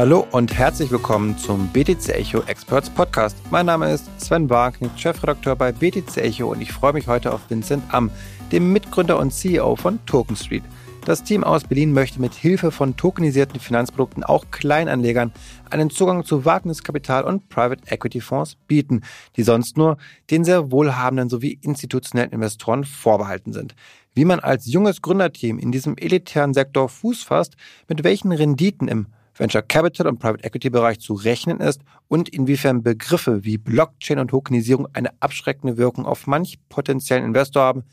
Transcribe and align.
Hallo 0.00 0.26
und 0.30 0.56
herzlich 0.56 0.90
willkommen 0.90 1.36
zum 1.36 1.68
BTC 1.68 2.08
Echo 2.08 2.40
Experts 2.46 2.88
Podcast. 2.88 3.36
Mein 3.50 3.66
Name 3.66 3.92
ist 3.92 4.08
Sven 4.18 4.46
Barknick, 4.46 4.92
Chefredakteur 4.96 5.56
bei 5.56 5.72
BTC 5.72 6.16
Echo 6.16 6.50
und 6.50 6.62
ich 6.62 6.72
freue 6.72 6.94
mich 6.94 7.06
heute 7.06 7.34
auf 7.34 7.50
Vincent 7.50 7.84
Am, 7.92 8.10
dem 8.50 8.72
Mitgründer 8.72 9.18
und 9.18 9.30
CEO 9.30 9.76
von 9.76 10.02
Token 10.06 10.36
Street. 10.36 10.62
Das 11.04 11.22
Team 11.22 11.44
aus 11.44 11.64
Berlin 11.64 11.92
möchte 11.92 12.18
mit 12.18 12.32
Hilfe 12.32 12.70
von 12.70 12.96
tokenisierten 12.96 13.60
Finanzprodukten 13.60 14.24
auch 14.24 14.46
Kleinanlegern 14.50 15.32
einen 15.68 15.90
Zugang 15.90 16.24
zu 16.24 16.46
Wagniskapital 16.46 17.24
und 17.24 17.50
Private 17.50 17.82
Equity 17.92 18.22
Fonds 18.22 18.56
bieten, 18.68 19.02
die 19.36 19.42
sonst 19.42 19.76
nur 19.76 19.98
den 20.30 20.44
sehr 20.44 20.72
wohlhabenden 20.72 21.28
sowie 21.28 21.58
institutionellen 21.60 22.32
Investoren 22.32 22.84
vorbehalten 22.84 23.52
sind. 23.52 23.74
Wie 24.14 24.24
man 24.24 24.40
als 24.40 24.64
junges 24.64 25.02
Gründerteam 25.02 25.58
in 25.58 25.72
diesem 25.72 25.98
elitären 25.98 26.54
Sektor 26.54 26.88
Fuß 26.88 27.22
fasst, 27.22 27.58
mit 27.86 28.02
welchen 28.02 28.32
Renditen 28.32 28.88
im 28.88 29.08
Venture 29.40 29.62
Capital 29.62 30.06
und 30.06 30.18
Private 30.18 30.44
Equity 30.44 30.68
Bereich 30.68 31.00
zu 31.00 31.14
rechnen 31.14 31.60
ist 31.60 31.80
und 32.08 32.28
inwiefern 32.28 32.82
Begriffe 32.82 33.42
wie 33.42 33.56
Blockchain 33.56 34.18
und 34.18 34.28
Tokenisierung 34.28 34.86
eine 34.92 35.10
abschreckende 35.20 35.78
Wirkung 35.78 36.04
auf 36.04 36.26
manch 36.26 36.58
potenziellen 36.68 37.24
Investor 37.24 37.62
haben, 37.62 37.84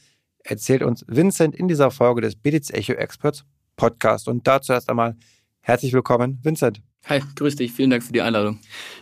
erzählt 0.43 0.83
uns 0.83 1.05
Vincent 1.07 1.55
in 1.55 1.69
dieser 1.69 1.89
Folge 1.89 2.19
des 2.19 2.35
BTC 2.35 2.71
Echo 2.73 2.91
Experts 2.91 3.45
Podcast. 3.77 4.27
Und 4.27 4.45
dazu 4.45 4.73
erst 4.73 4.89
einmal 4.89 5.15
herzlich 5.61 5.93
willkommen, 5.93 6.38
Vincent. 6.43 6.81
Hi, 7.05 7.21
grüß 7.35 7.55
dich. 7.55 7.71
Vielen 7.71 7.91
Dank 7.91 8.03
für 8.03 8.11
die 8.11 8.21
Einladung. 8.21 8.59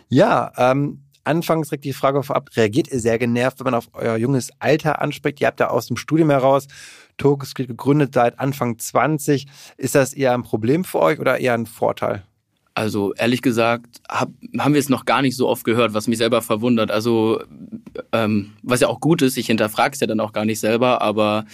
Ja, 0.08 0.52
ähm, 0.56 1.02
anfangs 1.24 1.70
direkt 1.70 1.84
die 1.84 1.92
Frage 1.92 2.22
vorab, 2.22 2.50
reagiert 2.54 2.86
ihr 2.92 3.00
sehr 3.00 3.18
genervt, 3.18 3.58
wenn 3.58 3.64
man 3.64 3.74
auf 3.74 3.88
euer 3.92 4.18
junges 4.18 4.50
Alter 4.60 5.02
anspricht? 5.02 5.40
Ihr 5.40 5.48
habt 5.48 5.58
ja 5.58 5.70
aus 5.70 5.88
dem 5.88 5.96
Studium 5.96 6.30
heraus 6.30 6.68
Tokenscript 7.16 7.70
gegründet 7.70 8.14
seit 8.14 8.38
Anfang 8.38 8.78
20. 8.78 9.48
Ist 9.76 9.96
das 9.96 10.12
eher 10.12 10.32
ein 10.32 10.44
Problem 10.44 10.84
für 10.84 11.00
euch 11.00 11.18
oder 11.18 11.40
eher 11.40 11.54
ein 11.54 11.66
Vorteil? 11.66 12.22
Also 12.76 13.14
ehrlich 13.14 13.40
gesagt 13.40 14.02
hab, 14.06 14.28
haben 14.58 14.74
wir 14.74 14.80
es 14.80 14.90
noch 14.90 15.06
gar 15.06 15.22
nicht 15.22 15.34
so 15.34 15.48
oft 15.48 15.64
gehört, 15.64 15.94
was 15.94 16.08
mich 16.08 16.18
selber 16.18 16.42
verwundert. 16.42 16.90
Also 16.90 17.42
ähm, 18.12 18.52
was 18.62 18.80
ja 18.80 18.88
auch 18.88 19.00
gut 19.00 19.22
ist, 19.22 19.38
ich 19.38 19.46
hinterfrage 19.46 19.94
es 19.94 20.00
ja 20.00 20.06
dann 20.06 20.20
auch 20.20 20.34
gar 20.34 20.44
nicht 20.44 20.60
selber, 20.60 21.00
aber 21.00 21.46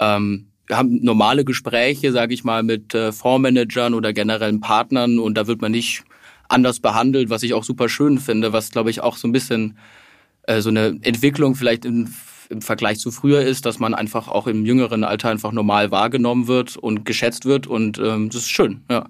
ähm, 0.00 0.48
wir 0.66 0.76
haben 0.76 1.04
normale 1.04 1.44
Gespräche, 1.44 2.10
sage 2.10 2.34
ich 2.34 2.42
mal, 2.42 2.64
mit 2.64 2.96
äh, 2.96 3.12
Fondsmanagern 3.12 3.94
oder 3.94 4.12
generellen 4.12 4.58
Partnern 4.58 5.20
und 5.20 5.36
da 5.36 5.46
wird 5.46 5.60
man 5.60 5.70
nicht 5.70 6.02
anders 6.48 6.80
behandelt, 6.80 7.30
was 7.30 7.44
ich 7.44 7.54
auch 7.54 7.62
super 7.62 7.88
schön 7.88 8.18
finde, 8.18 8.52
was 8.52 8.72
glaube 8.72 8.90
ich 8.90 9.00
auch 9.00 9.18
so 9.18 9.28
ein 9.28 9.32
bisschen 9.32 9.78
äh, 10.48 10.60
so 10.60 10.70
eine 10.70 10.98
Entwicklung 11.02 11.54
vielleicht 11.54 11.84
in, 11.84 12.12
im 12.50 12.60
Vergleich 12.60 12.98
zu 12.98 13.12
früher 13.12 13.42
ist, 13.42 13.66
dass 13.66 13.78
man 13.78 13.94
einfach 13.94 14.26
auch 14.26 14.48
im 14.48 14.66
jüngeren 14.66 15.04
Alter 15.04 15.28
einfach 15.28 15.52
normal 15.52 15.92
wahrgenommen 15.92 16.48
wird 16.48 16.76
und 16.76 17.04
geschätzt 17.04 17.44
wird 17.44 17.68
und 17.68 17.98
ähm, 17.98 18.30
das 18.30 18.42
ist 18.42 18.50
schön, 18.50 18.80
ja. 18.90 19.06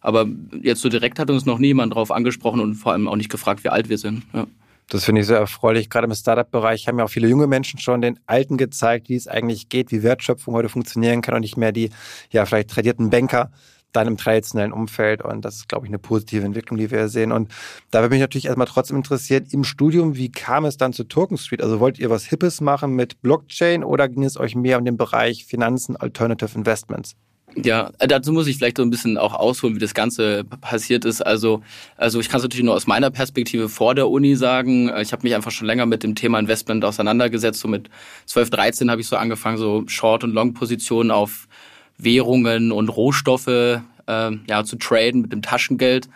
Aber 0.00 0.26
jetzt 0.62 0.80
so 0.80 0.88
direkt 0.88 1.18
hat 1.18 1.30
uns 1.30 1.44
noch 1.46 1.58
niemand 1.58 1.94
drauf 1.94 2.10
angesprochen 2.10 2.60
und 2.60 2.74
vor 2.74 2.92
allem 2.92 3.08
auch 3.08 3.16
nicht 3.16 3.30
gefragt, 3.30 3.64
wie 3.64 3.68
alt 3.68 3.88
wir 3.88 3.98
sind. 3.98 4.22
Ja. 4.32 4.46
Das 4.90 5.04
finde 5.04 5.20
ich 5.20 5.26
sehr 5.26 5.38
erfreulich. 5.38 5.90
Gerade 5.90 6.06
im 6.06 6.14
Startup-Bereich 6.14 6.88
haben 6.88 6.98
ja 6.98 7.04
auch 7.04 7.10
viele 7.10 7.28
junge 7.28 7.46
Menschen 7.46 7.78
schon 7.78 8.00
den 8.00 8.18
Alten 8.26 8.56
gezeigt, 8.56 9.10
wie 9.10 9.16
es 9.16 9.28
eigentlich 9.28 9.68
geht, 9.68 9.92
wie 9.92 10.02
Wertschöpfung 10.02 10.54
heute 10.54 10.70
funktionieren 10.70 11.20
kann 11.20 11.34
und 11.34 11.42
nicht 11.42 11.58
mehr 11.58 11.72
die, 11.72 11.90
ja, 12.30 12.46
vielleicht 12.46 12.70
tradierten 12.70 13.10
Banker 13.10 13.50
dann 13.92 14.06
im 14.06 14.16
traditionellen 14.16 14.72
Umfeld. 14.72 15.22
Und 15.22 15.44
das 15.44 15.56
ist, 15.56 15.68
glaube 15.68 15.86
ich, 15.86 15.90
eine 15.90 15.98
positive 15.98 16.44
Entwicklung, 16.44 16.78
die 16.78 16.90
wir 16.90 17.08
sehen. 17.08 17.32
Und 17.32 17.52
da 17.90 18.00
würde 18.00 18.14
mich 18.14 18.20
natürlich 18.20 18.46
erstmal 18.46 18.66
trotzdem 18.66 18.96
interessiert, 18.96 19.52
im 19.52 19.64
Studium, 19.64 20.16
wie 20.16 20.30
kam 20.30 20.64
es 20.64 20.76
dann 20.76 20.92
zu 20.92 21.04
Token 21.04 21.36
Street? 21.36 21.62
Also 21.62 21.80
wollt 21.80 21.98
ihr 21.98 22.10
was 22.10 22.24
Hippes 22.24 22.60
machen 22.60 22.92
mit 22.92 23.20
Blockchain 23.20 23.84
oder 23.84 24.08
ging 24.08 24.24
es 24.24 24.38
euch 24.38 24.54
mehr 24.54 24.78
um 24.78 24.84
den 24.84 24.96
Bereich 24.96 25.44
Finanzen, 25.44 25.96
Alternative 25.96 26.56
Investments? 26.56 27.14
Ja, 27.56 27.90
äh, 27.98 28.06
dazu 28.06 28.32
muss 28.32 28.46
ich 28.46 28.56
vielleicht 28.56 28.76
so 28.76 28.82
ein 28.82 28.90
bisschen 28.90 29.18
auch 29.18 29.34
ausholen, 29.34 29.74
wie 29.74 29.80
das 29.80 29.94
Ganze 29.94 30.44
passiert 30.44 31.04
ist. 31.04 31.22
Also, 31.22 31.62
also 31.96 32.20
ich 32.20 32.28
kann 32.28 32.38
es 32.38 32.44
natürlich 32.44 32.64
nur 32.64 32.74
aus 32.74 32.86
meiner 32.86 33.10
Perspektive 33.10 33.68
vor 33.68 33.94
der 33.94 34.08
Uni 34.08 34.36
sagen. 34.36 34.92
Ich 35.00 35.12
habe 35.12 35.22
mich 35.22 35.34
einfach 35.34 35.50
schon 35.50 35.66
länger 35.66 35.86
mit 35.86 36.02
dem 36.02 36.14
Thema 36.14 36.38
Investment 36.38 36.84
auseinandergesetzt. 36.84 37.60
So 37.60 37.68
mit 37.68 37.88
12, 38.26 38.50
13 38.50 38.90
habe 38.90 39.00
ich 39.00 39.06
so 39.06 39.16
angefangen, 39.16 39.56
so 39.56 39.84
Short- 39.86 40.24
und 40.24 40.32
Long-Positionen 40.32 41.10
auf 41.10 41.48
Währungen 41.96 42.70
und 42.70 42.88
Rohstoffe 42.90 43.48
äh, 43.48 43.80
ja, 44.06 44.64
zu 44.64 44.76
traden 44.76 45.22
mit 45.22 45.32
dem 45.32 45.42
Taschengeld 45.42 46.08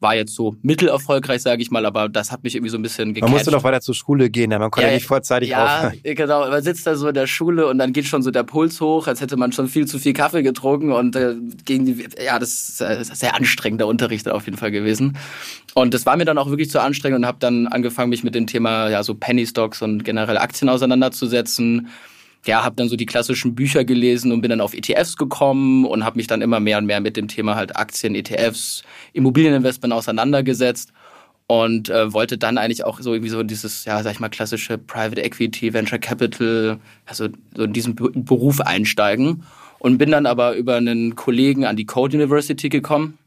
war 0.00 0.14
jetzt 0.14 0.34
so 0.34 0.54
mittelerfolgreich, 0.62 1.42
sage 1.42 1.60
ich 1.60 1.70
mal, 1.70 1.84
aber 1.84 2.08
das 2.08 2.30
hat 2.30 2.44
mich 2.44 2.54
irgendwie 2.54 2.70
so 2.70 2.78
ein 2.78 2.82
bisschen 2.82 3.14
gecatcht. 3.14 3.28
Man 3.28 3.32
musste 3.32 3.50
doch 3.50 3.64
weiter 3.64 3.80
zur 3.80 3.94
Schule 3.94 4.30
gehen, 4.30 4.50
man 4.50 4.70
konnte 4.70 4.82
ja, 4.82 4.88
ja 4.88 4.94
nicht 4.94 5.06
vorzeitig 5.06 5.50
ja, 5.50 5.64
aufhören. 5.64 6.00
Ja, 6.04 6.14
genau. 6.14 6.48
Man 6.48 6.62
sitzt 6.62 6.86
da 6.86 6.94
so 6.94 7.08
in 7.08 7.14
der 7.14 7.26
Schule 7.26 7.66
und 7.66 7.78
dann 7.78 7.92
geht 7.92 8.06
schon 8.06 8.22
so 8.22 8.30
der 8.30 8.44
Puls 8.44 8.80
hoch, 8.80 9.08
als 9.08 9.20
hätte 9.20 9.36
man 9.36 9.50
schon 9.52 9.66
viel 9.66 9.86
zu 9.86 9.98
viel 9.98 10.12
Kaffee 10.12 10.42
getrunken 10.42 10.92
und 10.92 11.16
äh, 11.16 11.34
gegen 11.64 11.86
die, 11.86 12.06
ja, 12.24 12.38
das 12.38 12.68
ist 12.68 12.80
äh, 12.80 13.02
sehr 13.02 13.34
anstrengender 13.34 13.86
Unterricht 13.86 14.28
auf 14.28 14.44
jeden 14.44 14.56
Fall 14.56 14.70
gewesen. 14.70 15.16
Und 15.74 15.94
das 15.94 16.06
war 16.06 16.16
mir 16.16 16.24
dann 16.24 16.38
auch 16.38 16.48
wirklich 16.48 16.70
zu 16.70 16.80
anstrengend 16.80 17.18
und 17.18 17.26
habe 17.26 17.38
dann 17.40 17.66
angefangen, 17.66 18.10
mich 18.10 18.22
mit 18.22 18.34
dem 18.34 18.46
Thema 18.46 18.88
ja 18.88 19.02
so 19.02 19.14
Penny 19.14 19.46
Stocks 19.46 19.82
und 19.82 20.04
generell 20.04 20.38
Aktien 20.38 20.68
auseinanderzusetzen 20.68 21.88
ja, 22.46 22.64
habe 22.64 22.76
dann 22.76 22.88
so 22.88 22.96
die 22.96 23.06
klassischen 23.06 23.54
Bücher 23.54 23.84
gelesen 23.84 24.32
und 24.32 24.40
bin 24.40 24.50
dann 24.50 24.60
auf 24.60 24.74
ETFs 24.74 25.16
gekommen 25.16 25.84
und 25.84 26.04
habe 26.04 26.16
mich 26.16 26.26
dann 26.26 26.40
immer 26.40 26.60
mehr 26.60 26.78
und 26.78 26.86
mehr 26.86 27.00
mit 27.00 27.16
dem 27.16 27.28
Thema 27.28 27.56
halt 27.56 27.76
Aktien, 27.76 28.14
ETFs, 28.14 28.82
Immobilieninvestment 29.12 29.92
auseinandergesetzt 29.92 30.92
und 31.46 31.88
äh, 31.88 32.12
wollte 32.12 32.38
dann 32.38 32.58
eigentlich 32.58 32.84
auch 32.84 33.00
so 33.00 33.12
irgendwie 33.12 33.30
so 33.30 33.42
dieses, 33.42 33.84
ja, 33.86 34.02
sag 34.02 34.12
ich 34.12 34.20
mal, 34.20 34.28
klassische 34.28 34.78
Private 34.78 35.22
Equity, 35.22 35.72
Venture 35.72 35.98
Capital, 35.98 36.78
also 37.06 37.28
so 37.56 37.64
in 37.64 37.72
diesen 37.72 37.94
Beruf 37.96 38.60
einsteigen 38.60 39.42
und 39.78 39.98
bin 39.98 40.10
dann 40.10 40.26
aber 40.26 40.54
über 40.54 40.76
einen 40.76 41.16
Kollegen 41.16 41.64
an 41.64 41.76
die 41.76 41.86
Code 41.86 42.16
University 42.16 42.68
gekommen, 42.68 43.18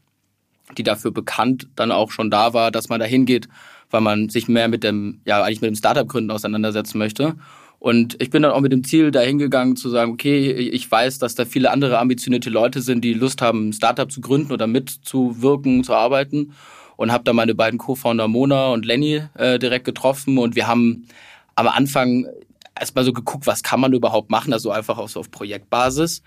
die 0.78 0.84
dafür 0.84 1.10
bekannt 1.10 1.68
dann 1.76 1.90
auch 1.90 2.12
schon 2.12 2.30
da 2.30 2.54
war, 2.54 2.70
dass 2.70 2.88
man 2.88 3.00
da 3.00 3.06
hingeht, 3.06 3.48
weil 3.90 4.00
man 4.00 4.28
sich 4.28 4.48
mehr 4.48 4.68
mit 4.68 4.84
dem, 4.84 5.20
ja, 5.24 5.42
eigentlich 5.42 5.60
mit 5.60 5.70
dem 5.70 5.76
Startup-Gründen 5.76 6.30
auseinandersetzen 6.30 6.98
möchte. 6.98 7.34
Und 7.82 8.22
ich 8.22 8.30
bin 8.30 8.44
dann 8.44 8.52
auch 8.52 8.60
mit 8.60 8.70
dem 8.70 8.84
Ziel 8.84 9.10
dahin 9.10 9.38
gegangen 9.38 9.74
zu 9.74 9.90
sagen, 9.90 10.12
okay, 10.12 10.52
ich 10.52 10.88
weiß, 10.88 11.18
dass 11.18 11.34
da 11.34 11.44
viele 11.44 11.72
andere 11.72 11.98
ambitionierte 11.98 12.48
Leute 12.48 12.80
sind, 12.80 13.02
die 13.02 13.12
Lust 13.12 13.42
haben, 13.42 13.70
ein 13.70 13.72
Startup 13.72 14.08
zu 14.08 14.20
gründen 14.20 14.52
oder 14.52 14.68
mitzuwirken, 14.68 15.82
zu 15.82 15.92
arbeiten. 15.92 16.52
Und 16.96 17.10
habe 17.10 17.24
da 17.24 17.32
meine 17.32 17.56
beiden 17.56 17.80
Co-Founder 17.80 18.28
Mona 18.28 18.68
und 18.68 18.86
Lenny 18.86 19.22
äh, 19.34 19.58
direkt 19.58 19.84
getroffen. 19.84 20.38
Und 20.38 20.54
wir 20.54 20.68
haben 20.68 21.08
am 21.56 21.66
Anfang 21.66 22.28
erstmal 22.78 23.04
so 23.04 23.12
geguckt, 23.12 23.48
was 23.48 23.64
kann 23.64 23.80
man 23.80 23.92
überhaupt 23.92 24.30
machen, 24.30 24.52
also 24.52 24.70
einfach 24.70 24.98
auch 24.98 25.08
so 25.08 25.18
auf 25.18 25.32
Projektbasis. 25.32 26.22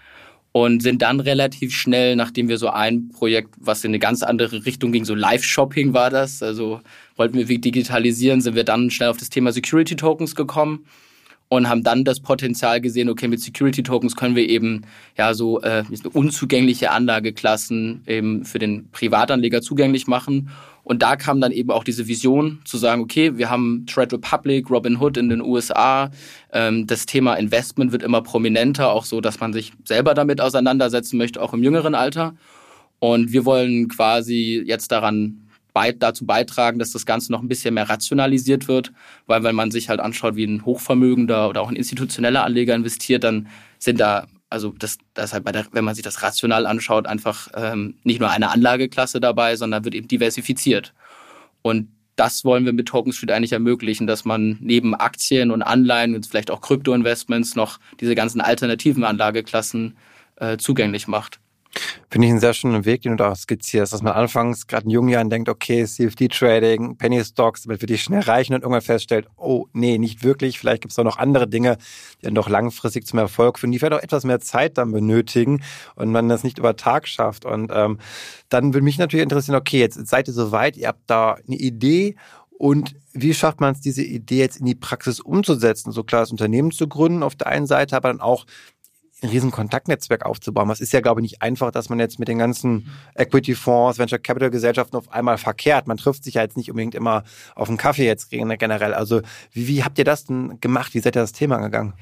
Und 0.52 0.84
sind 0.84 1.04
dann 1.04 1.22
relativ 1.22 1.74
schnell, 1.74 2.18
nachdem 2.18 2.50
wir 2.50 2.58
so 2.58 2.68
ein 2.68 3.08
Projekt, 3.08 3.56
was 3.62 3.82
in 3.86 3.92
eine 3.92 4.00
ganz 4.00 4.24
andere 4.24 4.66
Richtung 4.66 4.92
ging, 4.92 5.06
so 5.06 5.16
Live-Shopping 5.16 5.94
war 5.94 6.10
das, 6.10 6.44
also 6.44 6.82
wollten 7.16 7.38
wir 7.38 7.46
digitalisieren, 7.46 8.42
sind 8.42 8.56
wir 8.56 8.66
dann 8.66 8.92
schnell 8.92 9.08
auf 9.08 9.18
das 9.18 9.30
Thema 9.30 9.54
Security 9.54 9.96
Tokens 9.96 10.36
gekommen 10.36 10.86
und 11.48 11.70
haben 11.70 11.84
dann 11.84 12.04
das 12.04 12.20
Potenzial 12.20 12.82
gesehen, 12.82 13.10
okay, 13.10 13.28
mit 13.28 13.40
Security 13.40 13.84
Tokens 13.84 14.16
können 14.16 14.36
wir 14.36 14.50
eben 14.50 14.82
ja 15.18 15.34
so 15.34 15.62
äh, 15.62 15.84
unzugängliche 16.14 16.92
Anlageklassen 16.92 18.04
eben 18.08 18.46
für 18.46 18.60
den 18.60 18.90
Privatanleger 18.92 19.62
zugänglich 19.62 20.08
machen. 20.08 20.50
Und 20.84 21.02
da 21.02 21.16
kam 21.16 21.42
dann 21.42 21.52
eben 21.52 21.72
auch 21.72 21.84
diese 21.84 22.08
Vision 22.08 22.62
zu 22.64 22.78
sagen, 22.78 23.02
okay, 23.02 23.38
wir 23.38 23.50
haben 23.50 23.86
Trade 23.88 24.18
Republic, 24.18 24.70
Robinhood 24.70 25.18
in 25.18 25.30
den 25.30 25.42
USA. 25.42 26.12
Ähm, 26.52 26.86
das 26.86 27.06
Thema 27.08 27.36
Investment 27.36 27.92
wird 27.92 28.04
immer 28.04 28.22
prominenter, 28.22 28.92
auch 28.92 29.06
so, 29.06 29.20
dass 29.20 29.40
man 29.40 29.52
sich 29.52 29.74
selber 29.84 30.14
damit 30.14 30.42
auseinandersetzen 30.42 31.18
möchte, 31.18 31.42
auch 31.42 31.54
im 31.54 31.64
jüngeren 31.64 31.96
Alter. 31.96 32.36
Und 33.00 33.32
wir 33.32 33.46
wollen 33.46 33.88
quasi 33.88 34.64
jetzt 34.66 34.92
daran 34.92 35.45
dazu 35.98 36.26
beitragen, 36.26 36.80
dass 36.80 36.92
das 36.92 37.06
Ganze 37.06 37.32
noch 37.32 37.42
ein 37.42 37.48
bisschen 37.48 37.74
mehr 37.74 37.90
rationalisiert 37.90 38.68
wird, 38.68 38.92
weil 39.26 39.44
wenn 39.44 39.56
man 39.56 39.72
sich 39.72 39.90
halt 39.90 40.00
anschaut, 40.00 40.36
wie 40.36 40.46
ein 40.46 40.66
hochvermögender 40.66 41.50
oder 41.50 41.62
auch 41.62 41.70
ein 41.70 41.76
institutioneller 41.76 42.44
Anleger 42.44 42.76
investiert, 42.76 43.24
dann 43.24 43.48
sind 43.80 44.00
da 44.00 44.28
also 44.50 44.74
das, 44.78 44.98
das 45.14 45.34
halt 45.34 45.44
bei 45.44 45.52
der, 45.52 45.66
wenn 45.72 45.84
man 45.84 45.96
sich 45.96 46.04
das 46.04 46.24
rational 46.24 46.66
anschaut, 46.66 47.08
einfach 47.08 47.50
ähm, 47.56 47.96
nicht 48.04 48.20
nur 48.20 48.30
eine 48.30 48.52
Anlageklasse 48.52 49.20
dabei, 49.20 49.56
sondern 49.56 49.84
wird 49.84 49.96
eben 49.96 50.08
diversifiziert. 50.08 50.94
Und 51.62 51.90
das 52.16 52.46
wollen 52.46 52.66
wir 52.66 52.72
mit 52.72 52.88
Token 52.88 53.12
Street 53.12 53.32
eigentlich 53.32 53.52
ermöglichen, 53.52 54.08
dass 54.08 54.24
man 54.24 54.58
neben 54.62 54.96
Aktien 54.96 55.52
und 55.52 55.62
Anleihen 55.62 56.16
und 56.16 56.26
vielleicht 56.26 56.52
auch 56.52 56.62
Krypto-Investments 56.62 57.56
noch 57.56 57.80
diese 58.00 58.16
ganzen 58.16 58.40
alternativen 58.40 59.04
Anlageklassen 59.04 59.98
äh, 60.38 60.58
zugänglich 60.58 61.08
macht. 61.08 61.40
Finde 62.10 62.28
ich 62.28 62.32
einen 62.32 62.40
sehr 62.40 62.54
schönen 62.54 62.86
Weg, 62.86 63.02
den 63.02 63.14
du 63.14 63.18
da 63.18 63.36
skizzierst, 63.36 63.92
dass 63.92 64.02
man 64.02 64.14
anfangs 64.14 64.68
gerade 64.68 64.86
in 64.86 64.92
jungen 64.92 65.10
Jahren 65.10 65.30
denkt, 65.30 65.50
okay, 65.50 65.86
CFD-Trading, 65.86 66.98
Penny 66.98 67.24
Stocks, 67.24 67.64
damit 67.64 67.82
wir 67.82 67.88
die 67.88 67.98
schnell 67.98 68.22
reichen 68.22 68.54
und 68.54 68.62
irgendwann 68.62 68.82
feststellt, 68.82 69.28
oh 69.36 69.68
nee, 69.74 69.98
nicht 69.98 70.24
wirklich, 70.24 70.60
vielleicht 70.60 70.82
gibt 70.82 70.92
es 70.92 71.00
auch 71.00 71.04
noch 71.04 71.18
andere 71.18 71.48
Dinge, 71.48 71.78
die 72.22 72.26
dann 72.26 72.36
doch 72.36 72.50
langfristig 72.50 73.06
zum 73.06 73.20
Erfolg 73.20 73.60
führen, 73.60 73.72
die 73.72 73.80
vielleicht 73.80 73.94
auch 73.94 74.04
etwas 74.04 74.24
mehr 74.24 74.40
Zeit 74.40 74.78
dann 74.78 74.92
benötigen 74.92 75.62
und 75.96 76.12
man 76.12 76.30
das 76.30 76.44
nicht 76.44 76.58
über 76.58 76.76
Tag 76.76 77.08
schafft. 77.08 77.46
Und 77.46 77.72
ähm, 77.74 78.00
dann 78.50 78.74
würde 78.74 78.84
mich 78.84 78.98
natürlich 78.98 79.24
interessieren, 79.24 79.58
okay, 79.58 79.80
jetzt 79.80 80.08
seid 80.08 80.28
ihr 80.28 80.34
soweit, 80.34 80.78
ihr 80.78 80.88
habt 80.88 81.04
da 81.08 81.38
eine 81.48 81.58
Idee 81.58 82.16
und 82.58 82.96
wie 83.12 83.34
schafft 83.34 83.60
man 83.60 83.74
es, 83.74 83.82
diese 83.82 84.04
Idee 84.04 84.40
jetzt 84.40 84.58
in 84.58 84.66
die 84.66 84.76
Praxis 84.76 85.20
umzusetzen? 85.20 85.92
So 85.92 86.04
klar, 86.04 86.22
das 86.22 86.32
Unternehmen 86.32 86.72
zu 86.72 86.88
gründen 86.88 87.24
auf 87.24 87.36
der 87.36 87.48
einen 87.48 87.68
Seite, 87.68 87.96
aber 87.96 88.10
dann 88.10 88.22
auch 88.22 88.46
ein 89.26 89.30
riesen 89.30 89.52
Kontaktnetzwerk 89.52 90.26
aufzubauen. 90.26 90.70
Das 90.70 90.80
ist 90.80 90.94
ja, 90.94 91.02
glaube 91.02 91.22
ich, 91.22 91.24
nicht 91.24 91.42
einfach, 91.42 91.72
dass 91.72 91.90
man 91.90 92.00
jetzt 92.00 92.20
mit 92.20 92.28
den 92.28 92.38
ganzen 92.38 92.88
Equity-Fonds, 93.16 94.00
Venture 94.00 94.20
Capital-Gesellschaften 94.20 94.96
auf 94.96 95.12
einmal 95.12 95.38
verkehrt. 95.38 95.88
Man 95.88 95.98
trifft 95.98 96.24
sich 96.24 96.36
ja 96.36 96.42
jetzt 96.42 96.58
nicht 96.58 96.70
unbedingt 96.70 96.96
immer 96.96 97.24
auf 97.56 97.68
einen 97.68 97.78
Kaffee 97.78 98.06
jetzt 98.06 98.30
generell. 98.30 98.94
Also 98.94 99.22
wie, 99.52 99.68
wie 99.68 99.84
habt 99.84 99.98
ihr 99.98 100.06
das 100.06 100.26
denn 100.26 100.60
gemacht? 100.62 100.94
Wie 100.94 101.00
seid 101.00 101.16
ihr 101.16 101.22
das 101.22 101.34
Thema 101.34 101.58
angegangen? 101.58 101.94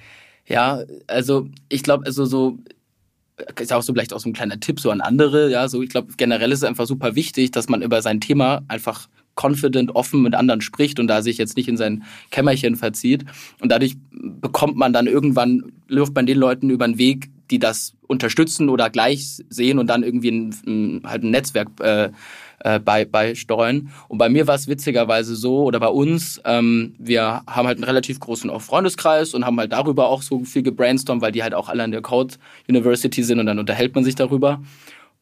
Ja, 0.46 0.84
also 1.08 1.48
ich 1.70 1.84
glaube, 1.84 2.06
also 2.06 2.25
so 2.25 2.58
ist 3.60 3.74
auch 3.74 3.81
so 3.81 3.94
vielleicht 3.94 4.14
auch 4.14 4.20
so 4.20 4.30
ein 4.30 4.34
kleiner 4.34 4.60
Tipp 4.60 4.80
so 4.80 4.92
an 4.92 5.02
andere. 5.02 5.50
Ja, 5.50 5.68
so 5.68 5.81
ich 5.81 5.90
glaube 5.90 6.14
generell 6.18 6.52
ist 6.52 6.60
es 6.60 6.64
einfach 6.66 6.86
super 6.86 7.16
wichtig, 7.16 7.52
dass 7.52 7.70
man 7.70 7.81
über 7.81 8.02
sein 8.02 8.20
Thema 8.22 8.62
einfach 8.68 9.08
confident, 9.36 9.96
offen 9.96 10.22
mit 10.22 10.36
anderen 10.36 10.62
spricht 10.62 11.00
und 11.00 11.08
da 11.08 11.22
sich 11.22 11.38
jetzt 11.38 11.58
nicht 11.58 11.68
in 11.68 11.78
sein 11.78 12.04
Kämmerchen 12.32 12.76
verzieht. 12.76 13.26
Und 13.62 13.72
dadurch 13.72 13.96
bekommt 14.12 14.78
man 14.78 14.94
dann 14.94 15.08
irgendwann, 15.08 15.72
läuft 15.88 16.16
man 16.16 16.26
den 16.26 16.38
Leuten 16.38 16.70
über 16.70 16.88
den 16.88 16.98
Weg, 16.98 17.30
die 17.52 17.60
das 17.60 17.94
unterstützen 18.08 18.70
oder 18.70 18.90
gleich 18.90 19.44
sehen 19.50 19.80
und 19.80 19.88
dann 19.88 20.04
irgendwie 20.04 20.30
ein, 20.30 20.56
ein 20.66 21.02
halt 21.06 21.24
ein 21.24 21.32
Netzwerk 21.32 21.70
äh, 21.82 22.10
äh, 22.60 22.80
bei, 22.80 23.06
beisteuern. 23.06 23.90
Und 24.08 24.18
bei 24.18 24.30
mir 24.30 24.48
war 24.48 24.56
es 24.56 24.68
witzigerweise 24.68 25.36
so, 25.36 25.64
oder 25.64 25.80
bei 25.80 25.88
uns, 25.88 26.42
ähm, 26.46 26.96
wir 26.98 27.44
haben 27.46 27.68
halt 27.68 27.78
einen 27.78 27.84
relativ 27.84 28.20
großen 28.20 28.50
auch 28.50 28.62
Freundeskreis 28.62 29.34
und 29.34 29.46
haben 29.46 29.60
halt 29.60 29.72
darüber 29.74 30.08
auch 30.08 30.22
so 30.22 30.44
viel 30.46 30.64
gebrainstormt, 30.64 31.22
weil 31.22 31.32
die 31.32 31.44
halt 31.44 31.54
auch 31.54 31.70
alle 31.70 31.84
an 31.84 31.92
der 31.92 32.02
Code 32.02 32.36
University 32.68 33.24
sind 33.24 33.40
und 33.40 33.46
dann 33.46 33.60
unterhält 33.60 33.94
man 33.96 34.04
sich 34.04 34.16
darüber. 34.16 34.62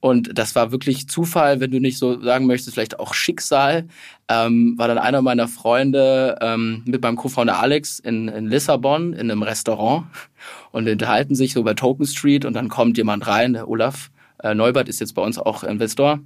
Und 0.02 0.38
das 0.38 0.56
war 0.56 0.72
wirklich 0.72 1.08
Zufall, 1.08 1.60
wenn 1.60 1.70
du 1.70 1.80
nicht 1.80 2.00
so 2.00 2.20
sagen 2.22 2.48
möchtest, 2.48 2.74
vielleicht 2.74 3.00
auch 3.00 3.14
Schicksal. 3.14 3.88
Ähm, 4.28 4.74
war 4.78 4.88
dann 4.88 4.98
einer 4.98 5.22
meiner 5.22 5.48
Freunde 5.48 6.38
ähm, 6.42 6.82
mit 6.86 7.04
meinem 7.04 7.16
Co-Founder 7.16 7.60
Alex 7.60 8.00
in, 8.00 8.28
in 8.28 8.48
Lissabon 8.48 9.14
in 9.14 9.30
einem 9.30 9.44
Restaurant 9.44 10.08
und 10.72 10.90
unterhalten 10.90 11.36
sich 11.36 11.54
so 11.54 11.64
bei 11.64 11.76
Token 11.76 12.08
Street 12.08 12.46
und 12.46 12.54
dann 12.54 12.68
kommt 12.68 12.98
jemand 12.98 13.28
rein, 13.28 13.54
der 13.54 13.70
Olaf 13.70 14.10
äh, 14.44 14.56
Neubert 14.56 14.90
ist 14.90 15.00
jetzt 15.00 15.14
bei 15.14 15.22
uns 15.22 15.38
auch 15.38 15.64
Investor 15.64 16.20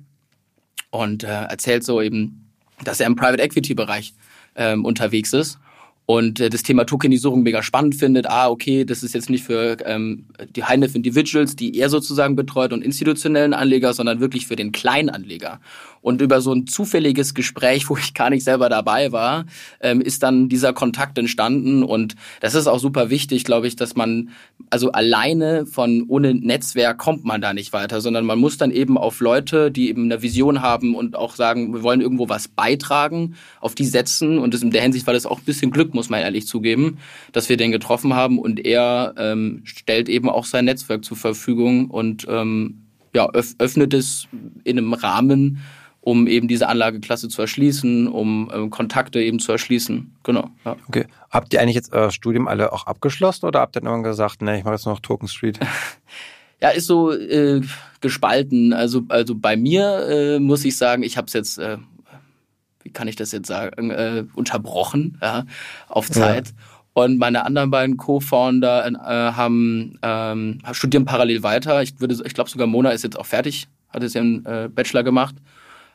und 0.89 1.25
äh, 1.25 1.27
erzählt 1.27 1.83
so 1.83 2.01
eben, 2.01 2.50
dass 2.86 3.01
er 3.01 3.07
im 3.07 3.18
Private 3.18 3.44
Equity 3.44 3.74
Bereich 3.74 4.13
ähm, 4.56 4.86
unterwegs 4.86 5.33
ist 5.33 5.60
und 6.06 6.40
äh, 6.40 6.50
das 6.50 6.63
Thema 6.63 6.86
Tokenisierung 6.86 7.44
mega 7.44 7.63
spannend 7.63 7.96
findet. 7.96 8.28
Ah, 8.28 8.50
okay, 8.50 8.86
das 8.86 9.04
ist 9.04 9.13
jetzt 9.13 9.30
nicht 9.30 9.44
für 9.44 9.78
ähm, 9.86 10.25
die 10.56 10.63
High-Net 10.63 10.96
Individuals, 10.96 11.56
die 11.56 11.78
er 11.78 11.90
sozusagen 11.90 12.36
betreut 12.36 12.74
und 12.74 12.84
institutionellen 12.84 13.54
Anleger, 13.54 13.94
sondern 13.94 14.19
wirklich 14.19 14.48
für 14.48 14.56
den 14.56 14.72
Kleinanleger. 14.72 15.60
Und 16.06 16.22
über 16.22 16.40
so 16.40 16.54
ein 16.54 16.68
zufälliges 16.68 17.34
Gespräch, 17.34 17.90
wo 17.90 17.98
ich 17.98 18.13
gar 18.13 18.30
nicht 18.30 18.44
selber 18.44 18.69
dabei 18.69 19.12
war, 19.12 19.48
ähm, 19.81 20.02
ist 20.02 20.22
dann 20.22 20.50
dieser 20.50 20.72
Kontakt 20.72 21.18
entstanden. 21.18 21.81
Und 21.81 22.16
das 22.42 22.54
ist 22.54 22.68
auch 22.68 22.78
super 22.78 23.10
wichtig, 23.10 23.44
glaube 23.44 23.66
ich, 23.66 23.75
dass 23.75 23.96
man, 23.96 24.30
also 24.69 24.92
alleine 24.92 25.66
von 25.66 26.06
ohne 26.07 26.36
Netzwerk 26.36 27.00
kommt 27.00 27.25
man 27.25 27.42
da 27.42 27.56
nicht 27.56 27.74
weiter, 27.74 28.02
sondern 28.02 28.24
man 28.24 28.38
muss 28.38 28.60
dann 28.60 28.69
eben 28.69 29.00
auf 29.00 29.19
Leute, 29.19 29.72
die 29.72 29.90
eben 29.90 30.04
eine 30.04 30.22
Vision 30.22 30.62
haben 30.62 30.94
und 30.94 31.16
auch 31.16 31.36
sagen, 31.36 31.74
wir 31.74 31.81
wollen 31.81 32.02
irgendwo 32.02 32.30
was 32.30 32.50
beitragen, 32.50 33.34
auf 33.60 33.74
die 33.74 33.86
setzen. 33.86 34.38
Und 34.38 34.54
das 34.54 34.62
in 34.62 34.69
der 34.69 34.84
Hinsicht 34.84 35.08
war 35.08 35.16
das 35.16 35.25
auch 35.25 35.40
ein 35.40 35.46
bisschen 35.46 35.72
Glück 35.72 35.96
muss 35.96 36.10
man 36.10 36.19
ehrlich 36.19 36.46
zugeben, 36.46 37.00
dass 37.31 37.50
wir 37.50 37.58
den 37.58 37.72
getroffen 37.72 38.13
haben 38.13 38.38
und 38.38 38.63
er 38.63 39.16
ähm, 39.18 39.62
stellt 39.63 40.08
eben 40.08 40.30
auch 40.30 40.46
sein 40.46 40.66
Netzwerk 40.66 41.04
zur 41.04 41.18
Verfügung 41.18 41.90
und 41.90 42.28
ähm, 42.30 42.86
ja, 43.16 43.28
öff 43.31 43.56
öffnet 43.58 43.96
es 43.96 44.28
in 44.66 44.78
einem 44.78 44.94
Rahmen, 44.94 45.63
um 46.06 46.28
eben 46.28 46.48
diese 46.48 46.69
Anlageklasse 46.69 47.30
zu 47.30 47.42
erschließen, 47.42 48.07
um 48.07 48.52
ähm, 48.54 48.69
Kontakte 48.69 49.19
eben 49.24 49.40
zu 49.40 49.52
erschließen. 49.52 50.16
Genau. 50.22 50.52
Ja. 50.63 50.75
Okay. 50.88 51.07
Habt 51.31 51.52
ihr 51.52 51.60
eigentlich 51.60 51.75
jetzt 51.75 51.94
euer 51.94 52.12
Studium 52.12 52.48
alle 52.48 52.72
auch 52.72 52.86
abgeschlossen 52.86 53.48
oder 53.48 53.60
habt 53.60 53.75
ihr 53.75 53.81
dann 53.81 54.04
gesagt, 54.04 54.44
ne, 54.44 54.56
ich 54.60 54.63
mache 54.63 54.75
jetzt 54.75 54.86
noch 54.86 55.00
Token 55.00 55.28
Street? 55.28 55.60
ja, 56.62 56.69
ist 56.69 56.86
so 56.86 57.12
äh, 57.12 57.60
gespalten. 58.02 58.72
Also, 58.72 59.02
also 59.10 59.34
bei 59.34 59.57
mir 59.57 60.07
äh, 60.07 60.40
muss 60.40 60.63
ich 60.63 60.78
sagen, 60.78 61.02
ich 61.02 61.18
habe 61.18 61.25
es 61.25 61.34
jetzt 61.34 61.57
äh, 61.57 61.80
wie 62.84 62.92
kann 62.92 63.08
ich 63.08 63.16
das 63.16 63.31
jetzt 63.31 63.48
sagen, 63.48 63.90
äh, 63.90 64.25
unterbrochen 64.36 65.18
ja, 65.24 65.46
auf 65.88 66.12
Zeit. 66.12 66.50
Ja. 66.50 66.54
Und 66.94 67.18
meine 67.18 67.46
anderen 67.46 67.72
beiden 67.72 67.98
Co-Founder 67.98 68.86
äh, 68.86 68.94
haben 69.34 69.98
ähm, 70.04 70.60
studieren 70.72 71.04
parallel 71.04 71.42
weiter. 71.42 71.81
Ich 71.81 72.00
würde, 72.00 72.16
ich 72.24 72.36
glaube 72.36 72.51
sogar 72.51 72.68
Mona 72.68 72.92
ist 72.92 73.04
jetzt 73.04 73.18
auch 73.18 73.25
fertig, 73.25 73.68
hat 73.90 74.04
jetzt 74.04 74.13
ihren 74.13 74.46
äh, 74.46 74.69
Bachelor 74.72 75.01
gemacht. 75.01 75.36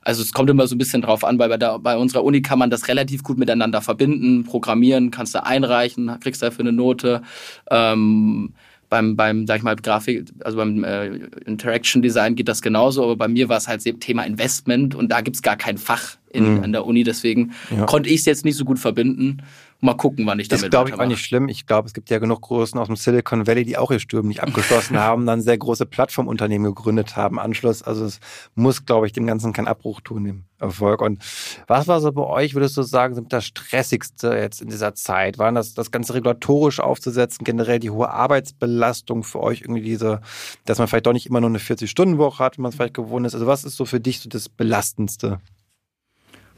Also 0.02 0.23
es 0.23 0.32
kommt 0.32 0.50
immer 0.50 0.67
so 0.67 0.75
ein 0.75 0.79
bisschen 0.79 1.02
drauf 1.02 1.25
an, 1.25 1.38
weil 1.38 1.49
bei, 1.49 1.56
der, 1.56 1.79
bei 1.79 1.97
unserer 1.97 2.25
Uni 2.25 2.43
kann 2.43 2.58
man 2.58 2.70
das 2.70 2.88
relativ 2.88 3.23
gut 3.23 3.38
miteinander 3.38 3.82
verbinden, 3.82 4.44
programmieren, 4.44 5.11
kannst 5.11 5.35
du 5.35 5.44
einreichen, 5.44 6.19
kriegst 6.20 6.43
dafür 6.43 6.64
eine 6.64 6.73
Note. 6.73 7.23
Ähm, 7.70 8.55
beim, 8.88 9.17
beim, 9.17 9.47
sag 9.47 9.58
ich 9.58 9.62
mal, 9.62 9.76
Grafik, 9.76 10.26
also 10.44 10.56
beim 10.58 10.82
äh, 10.85 11.06
Interaction 11.47 12.02
Design 12.02 12.35
geht 12.35 12.49
das 12.49 12.61
genauso, 12.61 13.05
aber 13.05 13.17
bei 13.17 13.29
mir 13.29 13.49
war 13.49 13.56
es 13.56 13.69
halt 13.69 13.82
Thema 14.00 14.25
Investment 14.25 14.94
und 14.94 15.11
da 15.11 15.20
gibt's 15.20 15.43
gar 15.43 15.56
kein 15.56 15.79
Fach 15.79 16.17
in, 16.32 16.56
mhm. 16.56 16.64
an 16.64 16.73
der 16.73 16.85
Uni, 16.85 17.05
deswegen 17.05 17.53
ja. 17.70 17.87
konnte 17.87 18.11
ich 18.11 18.20
es 18.20 18.26
jetzt 18.26 18.44
nicht 18.44 18.56
so 18.56 18.64
gut 18.64 18.79
verbinden. 18.79 19.43
Mal 19.82 19.94
gucken, 19.94 20.27
wann 20.27 20.38
ich 20.38 20.49
damit 20.49 20.65
Das 20.65 20.71
glaube 20.71 20.91
ich 20.91 20.99
auch 20.99 21.06
nicht 21.06 21.25
schlimm. 21.25 21.49
Ich 21.49 21.67
glaube, 21.67 21.87
es 21.87 21.94
gibt 21.94 22.11
ja 22.11 22.19
genug 22.19 22.43
Großen 22.43 22.79
aus 22.79 22.88
dem 22.88 22.97
Silicon 22.97 23.47
Valley, 23.47 23.65
die 23.65 23.79
auch 23.79 23.91
ihr 23.91 23.99
Studium 23.99 24.29
nicht 24.29 24.43
abgeschlossen 24.43 24.99
haben, 25.00 25.25
dann 25.25 25.41
sehr 25.41 25.56
große 25.56 25.87
Plattformunternehmen 25.87 26.75
gegründet 26.75 27.17
haben, 27.17 27.38
Anschluss. 27.38 27.82
Also 27.82 28.05
es 28.05 28.21
muss, 28.55 28.85
glaube 28.85 29.06
ich, 29.06 29.12
dem 29.12 29.27
Ganzen 29.27 29.55
keinen 29.55 29.69
Abbruch 29.69 30.03
tun, 30.03 30.25
dem 30.25 30.44
Erfolg. 30.59 31.00
Und 31.00 31.23
was 31.67 31.88
war 31.88 32.00
so 32.03 32.12
bei 32.12 32.23
euch, 32.23 32.55
würdest 32.55 32.77
du 32.77 32.82
sagen, 32.82 33.27
das 33.31 33.47
Stressigste 33.47 34.35
jetzt 34.35 34.61
in 34.61 34.69
dieser 34.69 34.94
Zeit? 34.94 35.38
Waren 35.38 35.55
das, 35.55 35.73
das 35.73 35.91
Ganze 35.91 36.12
regulatorisch 36.12 36.81
aufzusetzen, 36.81 37.44
generell 37.44 37.79
die 37.79 37.91
hohe 37.91 38.11
Arbeitsbelastung 38.11 39.23
für 39.23 39.41
euch 39.41 39.62
irgendwie 39.62 39.82
diese, 39.82 40.21
dass 40.67 40.79
man 40.79 40.88
vielleicht 40.88 41.06
doch 41.06 41.15
nicht 41.15 41.27
immer 41.27 41.41
nur 41.41 41.49
eine 41.49 41.59
40-Stunden-Woche 41.59 42.44
hat, 42.44 42.59
wie 42.59 42.62
man 42.62 42.69
es 42.69 42.77
vielleicht 42.77 42.94
gewohnt 42.94 43.27
ist? 43.27 43.35
Also 43.35 43.47
was 43.47 43.65
ist 43.65 43.77
so 43.77 43.87
für 43.87 44.00
dich 44.00 44.21
so 44.21 44.29
das 44.29 44.50
Belastendste? 44.50 45.41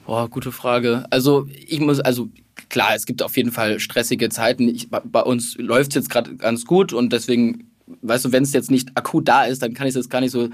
Boah, 0.06 0.28
gute 0.28 0.52
Frage. 0.52 1.04
Also 1.10 1.46
ich 1.49 1.81
muss, 1.81 2.00
also 2.00 2.28
klar, 2.69 2.94
es 2.94 3.06
gibt 3.06 3.22
auf 3.22 3.37
jeden 3.37 3.52
Fall 3.52 3.78
stressige 3.78 4.28
Zeiten. 4.28 4.69
Ich, 4.69 4.90
bei 4.90 5.22
uns 5.22 5.56
läuft 5.58 5.93
es 5.93 5.94
jetzt 5.96 6.10
gerade 6.10 6.37
ganz 6.37 6.64
gut 6.64 6.93
und 6.93 7.12
deswegen, 7.12 7.70
weißt 8.02 8.25
du, 8.25 8.32
wenn 8.32 8.43
es 8.43 8.52
jetzt 8.52 8.70
nicht 8.70 8.90
akut 8.96 9.28
da 9.28 9.44
ist, 9.44 9.62
dann 9.62 9.75
kann 9.75 9.87
ich 9.87 9.93
es 9.93 9.96
jetzt 9.96 10.10
gar 10.10 10.20
nicht 10.20 10.32
so 10.32 10.49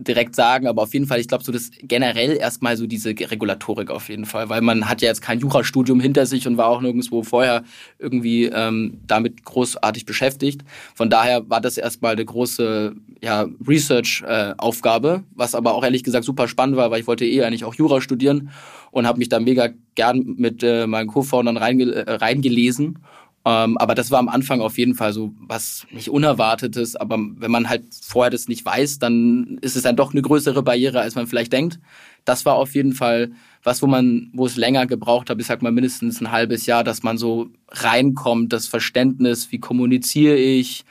direkt 0.00 0.34
sagen, 0.34 0.66
aber 0.66 0.82
auf 0.82 0.94
jeden 0.94 1.06
Fall, 1.06 1.20
ich 1.20 1.28
glaube 1.28 1.44
so, 1.44 1.52
das 1.52 1.70
generell 1.82 2.36
erstmal 2.36 2.76
so 2.76 2.86
diese 2.86 3.10
Regulatorik 3.10 3.90
auf 3.90 4.08
jeden 4.08 4.24
Fall, 4.24 4.48
weil 4.48 4.62
man 4.62 4.88
hat 4.88 5.02
ja 5.02 5.08
jetzt 5.08 5.20
kein 5.20 5.38
Jurastudium 5.38 6.00
hinter 6.00 6.24
sich 6.24 6.46
und 6.46 6.56
war 6.56 6.68
auch 6.68 6.80
nirgendwo 6.80 7.22
vorher 7.22 7.64
irgendwie 7.98 8.46
ähm, 8.46 8.98
damit 9.06 9.44
großartig 9.44 10.06
beschäftigt. 10.06 10.62
Von 10.94 11.10
daher 11.10 11.48
war 11.50 11.60
das 11.60 11.76
erstmal 11.76 12.12
eine 12.12 12.24
große 12.24 12.94
ja, 13.22 13.46
Research-Aufgabe, 13.66 15.22
äh, 15.22 15.34
was 15.34 15.54
aber 15.54 15.74
auch 15.74 15.84
ehrlich 15.84 16.02
gesagt 16.02 16.24
super 16.24 16.48
spannend 16.48 16.76
war, 16.76 16.90
weil 16.90 17.02
ich 17.02 17.06
wollte 17.06 17.26
eh 17.26 17.44
eigentlich 17.44 17.64
auch 17.64 17.74
Jura 17.74 18.00
studieren 18.00 18.50
und 18.92 19.06
habe 19.06 19.18
mich 19.18 19.28
da 19.28 19.38
mega 19.38 19.68
gern 19.96 20.34
mit 20.38 20.62
äh, 20.62 20.86
meinen 20.86 21.08
Co-Foundern 21.08 21.58
reinge 21.58 21.92
äh, 21.92 22.10
reingelesen 22.12 23.00
ähm, 23.46 23.78
aber 23.78 23.94
das 23.94 24.10
war 24.10 24.18
am 24.18 24.28
Anfang 24.28 24.60
auf 24.60 24.76
jeden 24.76 24.94
Fall 24.94 25.12
so 25.12 25.32
was 25.40 25.86
nicht 25.90 26.10
Unerwartetes. 26.10 26.96
Aber 26.96 27.18
wenn 27.18 27.50
man 27.50 27.68
halt 27.68 27.84
vorher 28.02 28.30
das 28.30 28.48
nicht 28.48 28.64
weiß, 28.64 28.98
dann 28.98 29.58
ist 29.62 29.76
es 29.76 29.82
dann 29.82 29.96
doch 29.96 30.12
eine 30.12 30.22
größere 30.22 30.62
Barriere, 30.62 31.00
als 31.00 31.14
man 31.14 31.26
vielleicht 31.26 31.52
denkt. 31.52 31.78
Das 32.26 32.44
war 32.44 32.56
auf 32.56 32.74
jeden 32.74 32.92
Fall 32.92 33.30
was, 33.62 33.82
wo 33.82 33.86
man, 33.86 34.30
wo 34.34 34.46
es 34.46 34.56
länger 34.56 34.86
gebraucht 34.86 35.30
hat, 35.30 35.40
ich 35.40 35.46
sag 35.46 35.62
mal 35.62 35.72
mindestens 35.72 36.20
ein 36.20 36.30
halbes 36.30 36.66
Jahr, 36.66 36.84
dass 36.84 37.02
man 37.02 37.18
so 37.18 37.48
reinkommt, 37.68 38.52
das 38.52 38.66
Verständnis, 38.66 39.52
wie 39.52 39.58
kommuniziere 39.58 40.36
ich, 40.36 40.84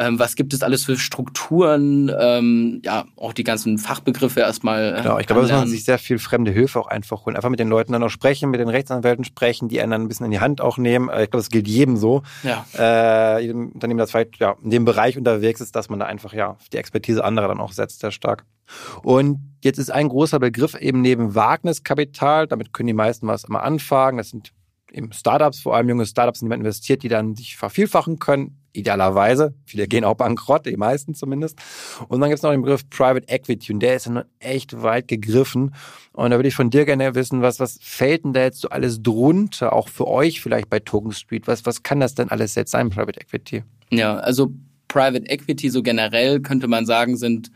ähm, 0.00 0.18
was 0.18 0.34
gibt 0.34 0.54
es 0.54 0.62
alles 0.62 0.86
für 0.86 0.96
Strukturen, 0.96 2.10
ähm, 2.18 2.80
ja, 2.82 3.04
auch 3.16 3.34
die 3.34 3.44
ganzen 3.44 3.76
Fachbegriffe 3.76 4.40
erstmal. 4.40 4.94
Äh, 4.94 5.02
genau, 5.02 5.18
ich 5.18 5.26
glaube, 5.26 5.42
da 5.42 5.48
muss 5.48 5.52
man 5.52 5.68
sich 5.68 5.84
sehr 5.84 5.98
viel 5.98 6.18
fremde 6.18 6.50
Hilfe 6.50 6.80
auch 6.80 6.86
einfach 6.86 7.26
holen. 7.26 7.36
Einfach 7.36 7.50
mit 7.50 7.60
den 7.60 7.68
Leuten 7.68 7.92
dann 7.92 8.02
auch 8.02 8.08
sprechen, 8.08 8.48
mit 8.48 8.60
den 8.60 8.70
Rechtsanwälten 8.70 9.24
sprechen, 9.24 9.68
die 9.68 9.78
einen 9.82 9.90
dann 9.90 10.02
ein 10.02 10.08
bisschen 10.08 10.24
in 10.24 10.32
die 10.32 10.40
Hand 10.40 10.62
auch 10.62 10.78
nehmen. 10.78 11.10
Äh, 11.10 11.24
ich 11.24 11.30
glaube, 11.30 11.42
das 11.42 11.50
gilt 11.50 11.68
jedem 11.68 11.98
so. 11.98 12.22
Ja. 12.42 12.64
Äh, 12.78 13.42
jedem 13.42 13.72
Unternehmen, 13.72 13.98
das 13.98 14.10
vielleicht 14.10 14.38
ja, 14.38 14.56
in 14.64 14.70
dem 14.70 14.86
Bereich 14.86 15.18
unterwegs 15.18 15.60
ist, 15.60 15.76
dass 15.76 15.90
man 15.90 15.98
da 15.98 16.06
einfach 16.06 16.32
ja 16.32 16.56
die 16.72 16.78
Expertise 16.78 17.22
anderer 17.22 17.48
dann 17.48 17.60
auch 17.60 17.72
setzt, 17.72 18.00
sehr 18.00 18.10
stark. 18.10 18.46
Und 19.02 19.38
jetzt 19.62 19.78
ist 19.78 19.90
ein 19.90 20.08
großer 20.08 20.38
Begriff 20.38 20.74
eben 20.76 21.02
neben 21.02 21.34
Wagniskapital, 21.34 22.46
damit 22.46 22.72
können 22.72 22.86
die 22.86 22.94
meisten 22.94 23.26
was 23.26 23.44
immer 23.44 23.62
anfangen. 23.62 24.16
Das 24.16 24.30
sind 24.30 24.52
eben 24.92 25.12
Startups, 25.12 25.60
vor 25.60 25.76
allem 25.76 25.90
junge 25.90 26.06
Startups, 26.06 26.40
in 26.40 26.46
die 26.46 26.50
man 26.50 26.60
investiert, 26.60 27.02
die 27.02 27.08
dann 27.08 27.36
sich 27.36 27.58
vervielfachen 27.58 28.18
können, 28.18 28.59
idealerweise. 28.72 29.54
Viele 29.64 29.88
gehen 29.88 30.04
auch 30.04 30.14
bankrott, 30.14 30.66
die 30.66 30.76
meisten 30.76 31.14
zumindest. 31.14 31.58
Und 32.08 32.20
dann 32.20 32.30
gibt 32.30 32.38
es 32.38 32.42
noch 32.42 32.50
den 32.50 32.62
Begriff 32.62 32.88
Private 32.88 33.28
Equity 33.28 33.72
und 33.72 33.80
der 33.80 33.96
ist 33.96 34.06
dann 34.06 34.24
echt 34.38 34.82
weit 34.82 35.08
gegriffen. 35.08 35.74
Und 36.12 36.30
da 36.30 36.36
würde 36.36 36.48
ich 36.48 36.54
von 36.54 36.70
dir 36.70 36.84
gerne 36.84 37.14
wissen, 37.14 37.42
was, 37.42 37.60
was 37.60 37.78
fällt 37.80 38.24
denn 38.24 38.32
da 38.32 38.42
jetzt 38.42 38.60
so 38.60 38.68
alles 38.68 39.02
drunter, 39.02 39.72
auch 39.72 39.88
für 39.88 40.06
euch 40.06 40.40
vielleicht 40.40 40.70
bei 40.70 40.80
Token 40.80 41.12
Street? 41.12 41.46
Was, 41.46 41.66
was 41.66 41.82
kann 41.82 42.00
das 42.00 42.14
denn 42.14 42.28
alles 42.30 42.54
jetzt 42.54 42.70
sein, 42.70 42.90
Private 42.90 43.20
Equity? 43.20 43.64
Ja, 43.90 44.16
also 44.16 44.52
Private 44.88 45.28
Equity 45.28 45.70
so 45.70 45.82
generell 45.82 46.40
könnte 46.40 46.68
man 46.68 46.86
sagen, 46.86 47.16
sind 47.16 47.50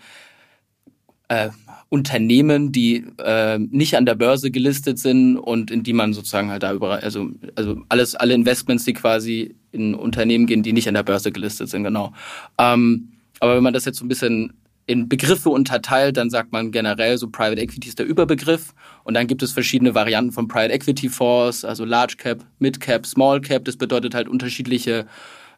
äh, 1.28 1.50
Unternehmen, 1.94 2.72
die 2.72 3.04
äh, 3.18 3.56
nicht 3.58 3.96
an 3.96 4.04
der 4.04 4.16
Börse 4.16 4.50
gelistet 4.50 4.98
sind 4.98 5.38
und 5.38 5.70
in 5.70 5.84
die 5.84 5.92
man 5.92 6.12
sozusagen 6.12 6.50
halt 6.50 6.64
da 6.64 6.72
überall, 6.72 6.98
also, 7.00 7.30
also 7.54 7.82
alles, 7.88 8.16
alle 8.16 8.34
Investments, 8.34 8.84
die 8.84 8.94
quasi 8.94 9.54
in 9.70 9.94
Unternehmen 9.94 10.46
gehen, 10.46 10.64
die 10.64 10.72
nicht 10.72 10.88
an 10.88 10.94
der 10.94 11.04
Börse 11.04 11.30
gelistet 11.30 11.68
sind, 11.68 11.84
genau. 11.84 12.12
Ähm, 12.58 13.12
aber 13.38 13.54
wenn 13.54 13.62
man 13.62 13.72
das 13.72 13.84
jetzt 13.84 13.98
so 13.98 14.04
ein 14.04 14.08
bisschen 14.08 14.54
in 14.86 15.08
Begriffe 15.08 15.50
unterteilt, 15.50 16.16
dann 16.16 16.30
sagt 16.30 16.50
man 16.50 16.72
generell 16.72 17.16
so 17.16 17.28
Private 17.28 17.60
Equity 17.60 17.88
ist 17.88 18.00
der 18.00 18.06
Überbegriff 18.06 18.74
und 19.04 19.14
dann 19.14 19.28
gibt 19.28 19.44
es 19.44 19.52
verschiedene 19.52 19.94
Varianten 19.94 20.32
von 20.32 20.48
Private 20.48 20.74
Equity 20.74 21.08
Fonds, 21.08 21.64
also 21.64 21.84
Large 21.84 22.16
Cap, 22.18 22.44
Mid 22.58 22.80
Cap, 22.80 23.06
Small 23.06 23.40
Cap. 23.40 23.64
Das 23.64 23.76
bedeutet 23.76 24.16
halt 24.16 24.28
unterschiedliche 24.28 25.06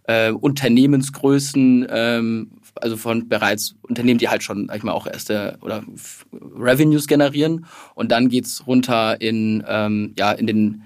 äh, 0.04 0.32
Unternehmensgrößen, 0.32 1.86
ähm, 1.88 2.50
also 2.80 2.96
von 2.96 3.28
bereits 3.28 3.74
Unternehmen, 3.82 4.18
die 4.18 4.28
halt 4.28 4.42
schon, 4.42 4.66
sag 4.68 4.76
ich 4.76 4.82
mal, 4.82 4.92
auch 4.92 5.06
erste 5.06 5.58
oder 5.62 5.82
Revenues 6.32 7.06
generieren 7.06 7.66
und 7.94 8.12
dann 8.12 8.28
geht's 8.28 8.66
runter 8.66 9.20
in 9.20 9.64
ähm, 9.66 10.14
ja 10.18 10.32
in 10.32 10.46
den 10.46 10.82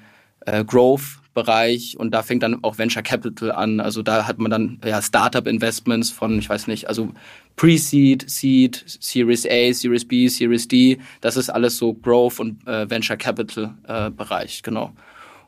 äh, 0.47 0.64
Growth 0.64 1.20
Bereich 1.32 1.97
und 1.97 2.12
da 2.12 2.23
fängt 2.23 2.42
dann 2.42 2.64
auch 2.64 2.78
Venture 2.78 3.02
Capital 3.02 3.52
an. 3.52 3.78
Also 3.78 4.02
da 4.02 4.26
hat 4.26 4.38
man 4.38 4.50
dann 4.50 4.80
ja 4.85 5.00
Startup 5.00 5.47
Investments 5.47 6.11
von, 6.11 6.38
ich 6.38 6.49
weiß 6.49 6.66
nicht, 6.66 6.88
also 6.88 7.11
Pre-Seed, 7.56 8.28
Seed, 8.28 8.85
Series 8.87 9.47
A, 9.47 9.73
Series 9.73 10.04
B, 10.04 10.26
Series 10.26 10.66
D. 10.66 10.99
Das 11.20 11.37
ist 11.37 11.49
alles 11.49 11.76
so 11.76 11.94
Growth 11.94 12.40
und 12.40 12.66
äh, 12.66 12.90
Venture 12.90 13.16
Capital 13.16 13.75
äh, 13.87 14.11
genau. 14.62 14.92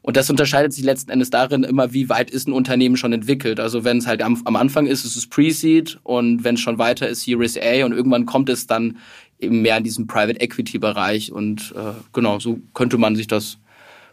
Und 0.03 0.17
das 0.17 0.29
unterscheidet 0.29 0.73
sich 0.73 0.85
letzten 0.85 1.11
Endes 1.11 1.31
darin 1.31 1.63
immer, 1.63 1.93
wie 1.93 2.09
weit 2.09 2.31
ist 2.31 2.49
ein 2.49 2.53
Unternehmen 2.53 2.97
schon 2.97 3.13
entwickelt. 3.13 3.61
Also 3.61 3.85
wenn 3.85 3.99
es 3.99 4.07
halt 4.07 4.21
am, 4.21 4.43
am 4.45 4.57
Anfang 4.57 4.87
ist, 4.87 5.05
ist 5.05 5.17
es 5.17 5.29
Pre-Seed 5.29 6.01
und 6.03 6.43
wenn 6.43 6.57
es 6.57 6.61
schon 6.61 6.79
weiter 6.79 7.09
ist, 7.09 7.23
Series 7.23 7.57
A 7.57 7.85
und 7.85 7.93
irgendwann 7.93 8.27
kommt 8.27 8.49
es 8.49 8.67
dann 8.67 8.99
eben 9.39 9.63
mehr 9.63 9.77
in 9.77 9.85
diesen 9.85 10.09
Private 10.09 10.41
Equity 10.41 10.79
Bereich 10.79 11.31
und 11.31 11.73
äh, 11.77 11.93
genau, 12.13 12.41
so 12.41 12.59
könnte 12.75 12.99
man 12.99 13.15
sich 13.15 13.29
das 13.29 13.59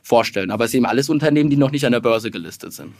vorstellen. 0.02 0.52
Aber 0.52 0.66
es 0.66 0.72
sind 0.72 0.80
eben 0.80 0.86
alles 0.86 1.10
Unternehmen, 1.10 1.50
die 1.50 1.58
noch 1.58 1.72
nicht 1.72 1.86
an 1.86 1.92
der 1.92 2.00
Börse 2.00 2.32
gelistet 2.32 2.74
sind. 2.74 2.94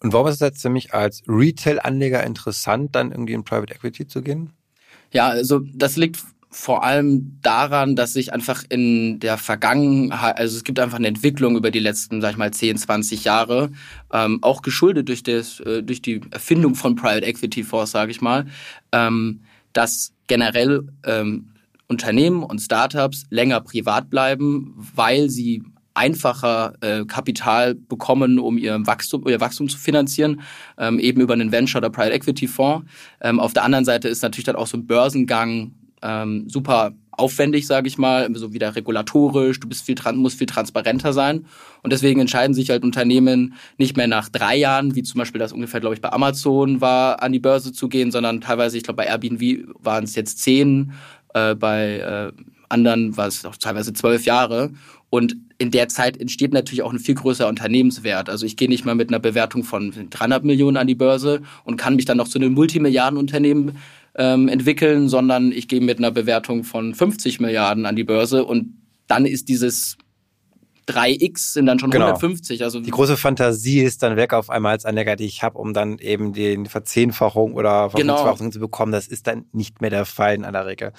Und 0.00 0.12
warum 0.12 0.28
ist 0.28 0.34
es 0.34 0.40
jetzt 0.40 0.62
für 0.62 0.70
mich 0.70 0.94
als 0.94 1.22
Retail-Anleger 1.26 2.24
interessant, 2.24 2.94
dann 2.94 3.10
irgendwie 3.10 3.34
in 3.34 3.44
Private 3.44 3.74
Equity 3.74 4.06
zu 4.06 4.22
gehen? 4.22 4.50
Ja, 5.12 5.28
also 5.28 5.60
das 5.74 5.96
liegt 5.96 6.20
vor 6.52 6.82
allem 6.82 7.38
daran, 7.42 7.94
dass 7.94 8.12
sich 8.12 8.32
einfach 8.32 8.64
in 8.68 9.20
der 9.20 9.38
Vergangenheit, 9.38 10.36
also 10.36 10.56
es 10.56 10.64
gibt 10.64 10.80
einfach 10.80 10.98
eine 10.98 11.06
Entwicklung 11.06 11.56
über 11.56 11.70
die 11.70 11.78
letzten, 11.78 12.20
sag 12.20 12.32
ich 12.32 12.36
mal, 12.36 12.52
10, 12.52 12.76
20 12.76 13.22
Jahre, 13.22 13.70
ähm, 14.12 14.40
auch 14.42 14.62
geschuldet 14.62 15.08
durch, 15.08 15.22
das, 15.22 15.60
äh, 15.60 15.84
durch 15.84 16.02
die 16.02 16.20
Erfindung 16.32 16.74
von 16.74 16.96
Private 16.96 17.24
Equity 17.24 17.62
Fonds, 17.62 17.92
sage 17.92 18.10
ich 18.10 18.20
mal, 18.20 18.46
ähm, 18.90 19.42
dass 19.72 20.12
generell 20.26 20.88
ähm, 21.04 21.50
Unternehmen 21.86 22.42
und 22.42 22.58
Startups 22.58 23.26
länger 23.30 23.60
privat 23.60 24.10
bleiben, 24.10 24.74
weil 24.76 25.30
sie 25.30 25.62
einfacher 25.94 26.74
äh, 26.80 27.04
Kapital 27.04 27.74
bekommen, 27.74 28.38
um 28.38 28.58
ihr 28.58 28.86
Wachstum, 28.86 29.26
ihr 29.28 29.40
Wachstum 29.40 29.68
zu 29.68 29.78
finanzieren, 29.78 30.40
ähm, 30.78 30.98
eben 30.98 31.20
über 31.20 31.34
einen 31.34 31.52
Venture- 31.52 31.78
oder 31.78 31.90
Private 31.90 32.14
Equity 32.14 32.48
Fonds. 32.48 32.88
Ähm, 33.20 33.38
auf 33.38 33.52
der 33.52 33.64
anderen 33.64 33.84
Seite 33.84 34.08
ist 34.08 34.22
natürlich 34.22 34.44
dann 34.44 34.56
auch 34.56 34.66
so 34.66 34.76
ein 34.76 34.86
Börsengang 34.86 35.74
ähm, 36.02 36.48
super 36.48 36.92
aufwendig, 37.10 37.66
sage 37.66 37.86
ich 37.86 37.98
mal, 37.98 38.28
so 38.34 38.52
wieder 38.52 38.74
regulatorisch, 38.74 39.60
du 39.60 39.68
bist 39.68 39.84
viel 39.84 39.96
musst 40.14 40.38
viel 40.38 40.46
transparenter 40.46 41.12
sein. 41.12 41.44
Und 41.82 41.92
deswegen 41.92 42.20
entscheiden 42.20 42.54
sich 42.54 42.70
halt 42.70 42.82
Unternehmen 42.82 43.54
nicht 43.78 43.96
mehr 43.96 44.06
nach 44.06 44.28
drei 44.28 44.56
Jahren, 44.56 44.94
wie 44.94 45.02
zum 45.02 45.18
Beispiel 45.18 45.38
das 45.38 45.52
ungefähr, 45.52 45.80
glaube 45.80 45.94
ich, 45.94 46.00
bei 46.00 46.12
Amazon 46.12 46.80
war, 46.80 47.22
an 47.22 47.32
die 47.32 47.38
Börse 47.38 47.72
zu 47.72 47.88
gehen, 47.88 48.10
sondern 48.10 48.40
teilweise, 48.40 48.76
ich 48.76 48.84
glaube, 48.84 48.98
bei 48.98 49.06
Airbnb 49.06 49.68
waren 49.78 50.04
es 50.04 50.14
jetzt 50.14 50.38
zehn, 50.38 50.92
äh, 51.34 51.54
bei 51.54 51.98
äh, 51.98 52.42
anderen 52.70 53.16
war 53.16 53.26
es 53.26 53.44
auch 53.44 53.56
teilweise 53.56 53.92
zwölf 53.92 54.24
Jahre. 54.24 54.70
Und 55.10 55.36
in 55.58 55.72
der 55.72 55.88
Zeit 55.88 56.16
entsteht 56.16 56.52
natürlich 56.52 56.82
auch 56.82 56.92
ein 56.92 57.00
viel 57.00 57.16
größerer 57.16 57.48
Unternehmenswert. 57.48 58.30
Also 58.30 58.46
ich 58.46 58.56
gehe 58.56 58.68
nicht 58.68 58.84
mal 58.84 58.94
mit 58.94 59.08
einer 59.08 59.18
Bewertung 59.18 59.64
von 59.64 59.92
300 60.08 60.44
Millionen 60.44 60.76
an 60.76 60.86
die 60.86 60.94
Börse 60.94 61.42
und 61.64 61.76
kann 61.76 61.96
mich 61.96 62.04
dann 62.04 62.16
noch 62.16 62.28
zu 62.28 62.38
einem 62.38 62.54
Multimilliardenunternehmen 62.54 63.76
ähm, 64.14 64.48
entwickeln, 64.48 65.08
sondern 65.08 65.52
ich 65.52 65.68
gehe 65.68 65.80
mit 65.80 65.98
einer 65.98 66.10
Bewertung 66.10 66.64
von 66.64 66.94
50 66.94 67.40
Milliarden 67.40 67.86
an 67.86 67.96
die 67.96 68.04
Börse 68.04 68.44
und 68.44 68.74
dann 69.06 69.26
ist 69.26 69.48
dieses 69.48 69.98
3x 70.88 71.52
sind 71.52 71.66
dann 71.66 71.78
schon 71.78 71.90
genau. 71.90 72.06
150. 72.06 72.62
Also 72.62 72.80
die 72.80 72.90
große 72.90 73.16
Fantasie 73.16 73.80
ist 73.80 74.02
dann 74.02 74.16
weg 74.16 74.32
auf 74.32 74.50
einmal 74.50 74.72
als 74.72 74.84
Anleger, 74.84 75.16
die 75.16 75.26
ich 75.26 75.42
habe, 75.42 75.58
um 75.58 75.72
dann 75.72 75.98
eben 75.98 76.32
die 76.32 76.64
Verzehnfachung 76.66 77.54
oder 77.54 77.90
Verfünffachung 77.90 78.38
genau. 78.38 78.50
zu 78.50 78.60
bekommen. 78.60 78.92
Das 78.92 79.06
ist 79.06 79.26
dann 79.26 79.44
nicht 79.52 79.80
mehr 79.80 79.90
der 79.90 80.04
Fall 80.04 80.34
in 80.34 80.44
aller 80.44 80.66
Regel. 80.66 80.92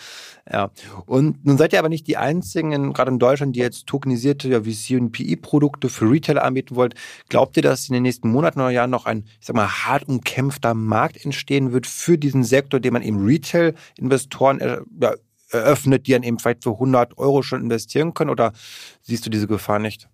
Ja. 0.51 0.71
Und 1.05 1.45
nun 1.45 1.57
seid 1.57 1.73
ihr 1.73 1.79
aber 1.79 1.89
nicht 1.89 2.07
die 2.07 2.17
einzigen, 2.17 2.71
in, 2.71 2.93
gerade 2.93 3.11
in 3.11 3.19
Deutschland, 3.19 3.55
die 3.55 3.59
jetzt 3.59 3.87
tokenisierte 3.87 4.49
ja, 4.49 4.61
VC 4.61 4.99
und 4.99 5.11
PI-Produkte 5.11 5.89
für 5.89 6.09
Retailer 6.09 6.43
anbieten 6.43 6.75
wollt. 6.75 6.95
Glaubt 7.29 7.57
ihr, 7.57 7.63
dass 7.63 7.87
in 7.87 7.93
den 7.93 8.03
nächsten 8.03 8.29
Monaten 8.29 8.59
oder 8.59 8.69
Jahren 8.69 8.89
noch 8.89 9.05
ein, 9.05 9.25
ich 9.39 9.47
sag 9.47 9.55
mal, 9.55 9.69
hart 9.69 10.07
umkämpfter 10.07 10.73
Markt 10.73 11.23
entstehen 11.23 11.71
wird 11.71 11.87
für 11.87 12.17
diesen 12.17 12.43
Sektor, 12.43 12.79
den 12.79 12.93
man 12.93 13.01
eben 13.01 13.25
Retail-Investoren 13.25 14.59
äh, 14.59 14.81
ja, 15.01 15.15
eröffnet, 15.51 16.07
die 16.07 16.11
dann 16.11 16.23
eben 16.23 16.39
vielleicht 16.39 16.63
für 16.63 16.71
100 16.71 17.17
Euro 17.17 17.43
schon 17.43 17.61
investieren 17.61 18.13
können? 18.13 18.29
Oder 18.29 18.53
siehst 19.01 19.25
du 19.25 19.29
diese 19.29 19.47
Gefahr 19.47 19.79
nicht? 19.79 20.07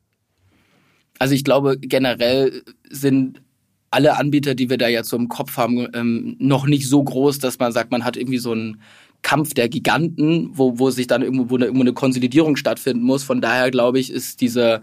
Also 1.20 1.34
ich 1.34 1.44
glaube, 1.44 1.77
generell 1.79 2.63
sind 2.89 3.41
alle 3.89 4.17
Anbieter, 4.17 4.53
die 4.53 4.70
wir 4.70 4.77
da 4.77 4.88
jetzt 4.88 5.10
so 5.10 5.17
im 5.17 5.29
Kopf 5.29 5.58
haben, 5.58 5.88
ähm, 5.94 6.36
noch 6.39 6.67
nicht 6.67 6.88
so 6.89 7.03
groß, 7.03 7.39
dass 7.39 7.60
man 7.60 7.72
sagt, 7.72 7.91
man 7.91 8.03
hat 8.03 8.17
irgendwie 8.17 8.38
so 8.38 8.51
einen 8.51 8.82
Kampf 9.22 9.53
der 9.53 9.70
Giganten, 9.70 10.50
wo, 10.53 10.77
wo 10.77 10.89
sich 10.89 11.08
dann 11.08 11.22
irgendwo, 11.22 11.50
wo 11.50 11.58
irgendwo 11.58 11.82
eine 11.82 11.94
Konsolidierung 11.94 12.56
stattfinden 12.56 13.03
muss. 13.03 13.24
Von 13.24 13.41
daher 13.41 13.72
glaube 13.72 14.00
ich, 14.00 14.12
ist 14.12 14.41
diese 14.41 14.82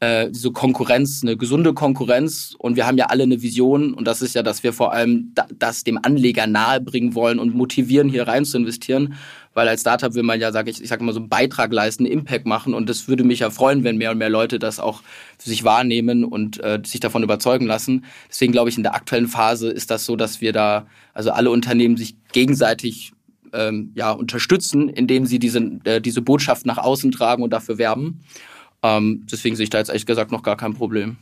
äh, 0.00 0.30
diese 0.30 0.50
Konkurrenz, 0.52 1.22
eine 1.22 1.36
gesunde 1.36 1.72
Konkurrenz. 1.72 2.54
Und 2.58 2.76
wir 2.76 2.86
haben 2.86 2.98
ja 2.98 3.06
alle 3.06 3.22
eine 3.22 3.42
Vision 3.42 3.94
und 3.94 4.06
das 4.06 4.22
ist 4.22 4.34
ja, 4.34 4.42
dass 4.42 4.62
wir 4.62 4.72
vor 4.72 4.92
allem 4.92 5.32
da, 5.34 5.46
das 5.58 5.84
dem 5.84 5.98
Anleger 6.02 6.46
nahebringen 6.46 7.14
wollen 7.14 7.38
und 7.38 7.54
motivieren, 7.54 8.08
hier 8.08 8.26
rein 8.26 8.44
zu 8.44 8.58
investieren. 8.58 9.14
Weil 9.54 9.68
als 9.68 9.82
Startup 9.82 10.12
will 10.14 10.24
man 10.24 10.40
ja, 10.40 10.50
sage 10.50 10.70
ich, 10.70 10.82
ich 10.82 10.88
sage 10.88 11.02
immer 11.02 11.12
so 11.12 11.20
einen 11.20 11.28
Beitrag 11.28 11.72
leisten, 11.72 12.06
Impact 12.06 12.44
machen 12.44 12.74
und 12.74 12.88
das 12.88 13.06
würde 13.06 13.22
mich 13.22 13.38
ja 13.38 13.50
freuen, 13.50 13.84
wenn 13.84 13.96
mehr 13.96 14.10
und 14.10 14.18
mehr 14.18 14.28
Leute 14.28 14.58
das 14.58 14.80
auch 14.80 15.02
für 15.38 15.48
sich 15.48 15.62
wahrnehmen 15.62 16.24
und 16.24 16.62
äh, 16.62 16.80
sich 16.84 16.98
davon 16.98 17.22
überzeugen 17.22 17.66
lassen. 17.66 18.04
Deswegen 18.28 18.52
glaube 18.52 18.68
ich, 18.68 18.76
in 18.76 18.82
der 18.82 18.94
aktuellen 18.94 19.28
Phase 19.28 19.70
ist 19.70 19.92
das 19.92 20.06
so, 20.06 20.16
dass 20.16 20.40
wir 20.40 20.52
da, 20.52 20.86
also 21.12 21.30
alle 21.30 21.50
Unternehmen 21.50 21.96
sich 21.96 22.16
gegenseitig 22.32 23.12
ähm, 23.52 23.92
ja, 23.94 24.10
unterstützen, 24.10 24.88
indem 24.88 25.24
sie 25.24 25.38
diese, 25.38 25.60
äh, 25.84 26.00
diese 26.00 26.20
Botschaft 26.20 26.66
nach 26.66 26.78
außen 26.78 27.12
tragen 27.12 27.44
und 27.44 27.52
dafür 27.52 27.78
werben. 27.78 28.20
Ähm, 28.84 29.26
deswegen 29.32 29.56
sehe 29.56 29.64
ich 29.64 29.70
da 29.70 29.78
jetzt 29.78 29.88
ehrlich 29.88 30.06
gesagt 30.06 30.30
noch 30.30 30.42
gar 30.42 30.56
kein 30.56 30.74
Problem. 30.74 31.16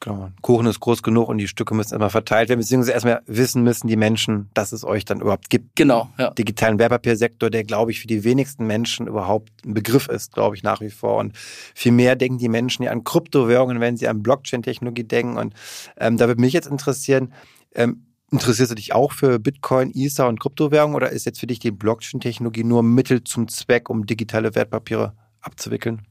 Genau. 0.00 0.30
Kuchen 0.42 0.66
ist 0.66 0.78
groß 0.78 1.02
genug 1.02 1.28
und 1.28 1.38
die 1.38 1.48
Stücke 1.48 1.74
müssen 1.74 1.94
immer 1.96 2.10
verteilt 2.10 2.48
werden, 2.48 2.60
beziehungsweise 2.60 2.92
erstmal 2.92 3.22
wissen 3.26 3.64
müssen 3.64 3.88
die 3.88 3.96
Menschen, 3.96 4.48
dass 4.54 4.70
es 4.72 4.84
euch 4.84 5.04
dann 5.04 5.20
überhaupt 5.20 5.50
gibt. 5.50 5.74
Genau, 5.74 6.08
ja. 6.18 6.30
Digitalen 6.30 6.78
Wertpapiersektor, 6.78 7.50
der, 7.50 7.64
glaube 7.64 7.90
ich, 7.90 8.00
für 8.00 8.06
die 8.06 8.22
wenigsten 8.22 8.66
Menschen 8.66 9.08
überhaupt 9.08 9.50
ein 9.64 9.74
Begriff 9.74 10.08
ist, 10.08 10.34
glaube 10.34 10.54
ich, 10.54 10.62
nach 10.62 10.80
wie 10.80 10.90
vor. 10.90 11.16
Und 11.16 11.36
viel 11.36 11.90
mehr 11.90 12.14
denken 12.14 12.38
die 12.38 12.48
Menschen 12.48 12.84
ja 12.84 12.92
an 12.92 13.02
Kryptowährungen, 13.02 13.80
wenn 13.80 13.96
sie 13.96 14.06
an 14.06 14.22
Blockchain-Technologie 14.22 15.04
denken. 15.04 15.36
Und 15.36 15.54
ähm, 15.96 16.16
da 16.16 16.28
würde 16.28 16.40
mich 16.40 16.52
jetzt 16.52 16.68
interessieren, 16.68 17.32
ähm, 17.74 18.04
Interessierst 18.30 18.70
du 18.70 18.74
dich 18.74 18.92
auch 18.92 19.12
für 19.12 19.38
Bitcoin, 19.38 19.90
Ether 19.94 20.28
und 20.28 20.38
Kryptowährungen 20.38 20.94
oder 20.94 21.08
ist 21.08 21.24
jetzt 21.24 21.40
für 21.40 21.46
dich 21.46 21.60
die 21.60 21.70
Blockchain-Technologie 21.70 22.62
nur 22.62 22.82
Mittel 22.82 23.24
zum 23.24 23.48
Zweck, 23.48 23.88
um 23.88 24.04
digitale 24.04 24.54
Wertpapiere 24.54 25.14
abzuwickeln? 25.40 26.02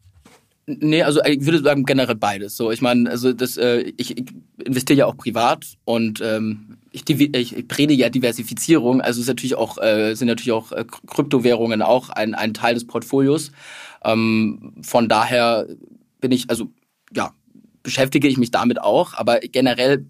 Nee, 0.69 1.01
also 1.01 1.21
ich 1.23 1.45
würde 1.45 1.63
sagen 1.63 1.85
generell 1.85 2.15
beides. 2.15 2.57
So, 2.57 2.71
ich 2.71 2.81
meine, 2.81 3.09
also 3.09 3.31
das, 3.31 3.55
äh, 3.55 3.93
ich, 3.95 4.17
ich 4.17 4.25
investiere 4.65 4.99
ja 4.99 5.05
auch 5.05 5.15
privat 5.15 5.65
und 5.85 6.19
ähm, 6.21 6.77
ich, 6.91 7.09
ich 7.09 7.67
predige 7.69 8.01
ja 8.01 8.09
Diversifizierung. 8.09 8.99
Also 8.99 9.21
ist 9.21 9.27
natürlich 9.27 9.55
auch 9.55 9.77
äh, 9.77 10.13
sind 10.15 10.27
natürlich 10.27 10.51
auch 10.51 10.73
äh, 10.73 10.83
Kryptowährungen 11.07 11.81
auch 11.81 12.09
ein, 12.09 12.35
ein 12.35 12.53
Teil 12.53 12.73
des 12.73 12.85
Portfolios. 12.85 13.51
Ähm, 14.03 14.73
von 14.81 15.07
daher 15.07 15.67
bin 16.19 16.33
ich 16.33 16.49
also 16.49 16.69
ja 17.15 17.33
beschäftige 17.81 18.27
ich 18.27 18.37
mich 18.37 18.51
damit 18.51 18.81
auch, 18.81 19.13
aber 19.13 19.39
generell 19.39 20.05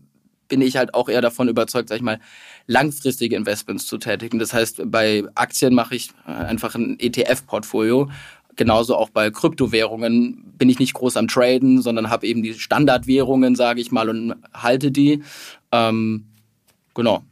bin 0.47 0.61
ich 0.61 0.77
halt 0.77 0.93
auch 0.93 1.09
eher 1.09 1.21
davon 1.21 1.49
überzeugt, 1.49 1.89
sag 1.89 1.97
ich 1.97 2.01
mal, 2.01 2.19
langfristige 2.67 3.35
Investments 3.35 3.85
zu 3.85 3.97
tätigen. 3.97 4.39
Das 4.39 4.53
heißt, 4.53 4.81
bei 4.85 5.23
Aktien 5.35 5.73
mache 5.73 5.95
ich 5.95 6.11
äh, 6.27 6.31
einfach 6.31 6.75
ein 6.75 6.97
ETF-Portfolio 6.99 8.09
Genauso 8.57 8.95
auch 8.95 9.09
bei 9.09 9.29
Kryptowährungen 9.29 10.53
bin 10.57 10.67
ich 10.67 10.79
nicht 10.79 10.93
groß 10.93 11.15
am 11.15 11.27
Traden, 11.27 11.81
sondern 11.81 12.09
habe 12.09 12.27
eben 12.27 12.43
die 12.43 12.55
Standardwährungen, 12.55 13.55
sage 13.55 13.79
ich 13.79 13.91
mal, 13.91 14.09
und 14.09 14.35
halte 14.53 14.91
die. 14.91 15.23
Ähm, 15.71 16.25
genau. 16.93 17.23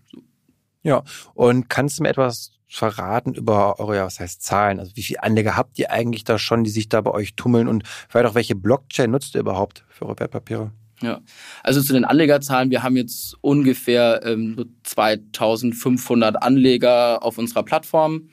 Ja, 0.84 1.04
und 1.34 1.68
kannst 1.68 1.98
du 1.98 2.04
mir 2.04 2.10
etwas 2.10 2.52
verraten 2.68 3.34
über 3.34 3.80
eure, 3.80 4.06
was 4.06 4.20
heißt 4.20 4.44
Zahlen? 4.44 4.80
Also 4.80 4.96
wie 4.96 5.02
viele 5.02 5.24
Anleger 5.24 5.58
habt 5.58 5.80
ihr 5.80 5.92
eigentlich 5.92 6.24
da 6.24 6.38
schon, 6.38 6.64
die 6.64 6.70
sich 6.70 6.90
da 6.90 7.02
bei 7.02 7.12
euch 7.12 7.36
tummeln 7.36 7.68
und 7.68 7.84
vielleicht 8.08 8.28
auch 8.28 8.36
welche 8.36 8.56
Blockchain 8.56 9.10
nutzt 9.10 9.34
ihr 9.34 9.42
überhaupt 9.42 9.84
für 9.90 10.06
eure 10.06 10.20
Wertpapiere? 10.20 10.72
Ja, 11.02 11.22
also 11.64 11.82
zu 11.82 11.94
den 11.94 12.06
Anlegerzahlen, 12.06 12.70
wir 12.70 12.84
haben 12.84 12.96
jetzt 12.96 13.36
ungefähr 13.42 14.22
ähm, 14.24 14.76
2500 14.84 16.42
Anleger 16.42 17.22
auf 17.24 17.38
unserer 17.38 17.64
Plattform 17.64 18.30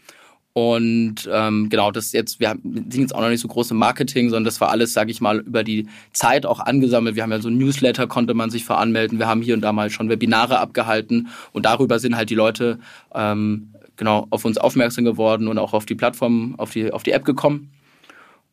Und 0.54 1.28
ähm, 1.32 1.70
genau, 1.70 1.90
das 1.90 2.12
jetzt, 2.12 2.38
wir 2.38 2.54
sind 2.62 2.94
jetzt 2.94 3.14
auch 3.14 3.22
noch 3.22 3.30
nicht 3.30 3.40
so 3.40 3.48
groß 3.48 3.70
im 3.70 3.78
Marketing, 3.78 4.28
sondern 4.28 4.44
das 4.44 4.60
war 4.60 4.68
alles, 4.70 4.92
sage 4.92 5.10
ich 5.10 5.22
mal, 5.22 5.38
über 5.38 5.64
die 5.64 5.88
Zeit 6.12 6.44
auch 6.44 6.60
angesammelt. 6.60 7.16
Wir 7.16 7.22
haben 7.22 7.32
ja 7.32 7.40
so 7.40 7.48
ein 7.48 7.56
Newsletter, 7.56 8.06
konnte 8.06 8.34
man 8.34 8.50
sich 8.50 8.64
veranmelden. 8.64 9.18
Wir 9.18 9.28
haben 9.28 9.40
hier 9.40 9.54
und 9.54 9.62
da 9.62 9.72
mal 9.72 9.88
schon 9.88 10.10
Webinare 10.10 10.58
abgehalten 10.58 11.28
und 11.52 11.64
darüber 11.64 11.98
sind 11.98 12.16
halt 12.16 12.28
die 12.28 12.34
Leute 12.34 12.78
ähm, 13.14 13.72
genau 13.96 14.26
auf 14.28 14.44
uns 14.44 14.58
aufmerksam 14.58 15.04
geworden 15.04 15.48
und 15.48 15.56
auch 15.56 15.72
auf 15.72 15.86
die 15.86 15.94
Plattform, 15.94 16.54
auf 16.58 16.72
die, 16.72 16.92
auf 16.92 17.02
die 17.02 17.12
App 17.12 17.24
gekommen. 17.24 17.70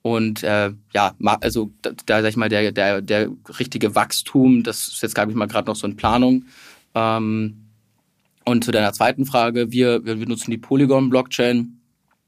Und 0.02 0.44
äh, 0.44 0.72
ja, 0.94 1.14
also 1.42 1.72
da, 1.82 1.92
da 2.06 2.22
sag 2.22 2.30
ich 2.30 2.38
mal, 2.38 2.48
der, 2.48 2.72
der, 2.72 3.02
der 3.02 3.30
richtige 3.60 3.96
Wachstum, 3.96 4.64
das 4.64 4.88
ist 4.88 5.04
jetzt, 5.04 5.16
glaube 5.16 5.32
ich 5.32 5.38
mal, 5.38 5.48
gerade 5.48 5.68
noch 5.68 5.76
so 5.76 5.86
in 5.86 5.98
Planung. 5.98 6.46
Ähm, 6.96 7.66
und 8.46 8.64
zu 8.64 8.72
deiner 8.72 8.94
zweiten 8.94 9.26
Frage, 9.26 9.74
wir, 9.74 10.06
wir 10.06 10.16
nutzen 10.16 10.52
die 10.52 10.58
Polygon-Blockchain 10.58 11.79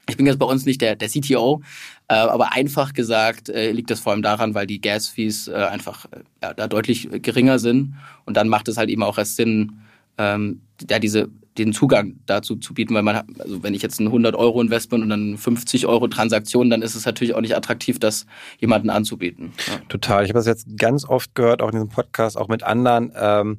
ich 0.08 0.16
bin 0.16 0.26
jetzt 0.26 0.38
bei 0.38 0.46
uns 0.46 0.66
nicht 0.66 0.80
der, 0.80 0.96
der 0.96 1.08
CTO, 1.08 1.62
äh, 2.08 2.14
aber 2.14 2.52
einfach 2.52 2.92
gesagt 2.92 3.48
äh, 3.48 3.70
liegt 3.70 3.90
das 3.90 4.00
vor 4.00 4.12
allem 4.12 4.22
daran, 4.22 4.54
weil 4.54 4.66
die 4.66 4.80
Gas-Fees 4.80 5.48
äh, 5.48 5.52
einfach 5.52 6.06
äh, 6.06 6.20
ja, 6.42 6.54
da 6.54 6.66
deutlich 6.66 7.08
geringer 7.22 7.58
sind. 7.58 7.94
Und 8.24 8.36
dann 8.36 8.48
macht 8.48 8.68
es 8.68 8.76
halt 8.76 8.90
eben 8.90 9.02
auch 9.02 9.18
erst 9.18 9.36
Sinn, 9.36 9.78
ähm, 10.18 10.60
ja, 10.90 10.98
diese, 10.98 11.28
den 11.56 11.72
Zugang 11.72 12.16
dazu 12.26 12.56
zu 12.56 12.74
bieten, 12.74 12.94
weil 12.94 13.02
man, 13.02 13.22
also 13.38 13.62
wenn 13.62 13.74
ich 13.74 13.82
jetzt 13.82 14.00
ein 14.00 14.06
100 14.06 14.34
Euro 14.34 14.60
Investment 14.60 15.04
und 15.04 15.10
dann 15.10 15.36
50 15.36 15.86
Euro 15.86 16.08
Transaktion, 16.08 16.70
dann 16.70 16.82
ist 16.82 16.94
es 16.94 17.06
natürlich 17.06 17.34
auch 17.34 17.40
nicht 17.40 17.56
attraktiv, 17.56 18.00
das 18.00 18.26
jemanden 18.58 18.90
anzubieten. 18.90 19.52
Ja. 19.68 19.78
Total. 19.88 20.24
Ich 20.24 20.30
habe 20.30 20.38
das 20.38 20.46
jetzt 20.46 20.66
ganz 20.76 21.04
oft 21.04 21.34
gehört, 21.34 21.62
auch 21.62 21.68
in 21.68 21.76
diesem 21.76 21.88
Podcast, 21.88 22.36
auch 22.36 22.48
mit 22.48 22.62
anderen. 22.62 23.12
Ähm, 23.14 23.58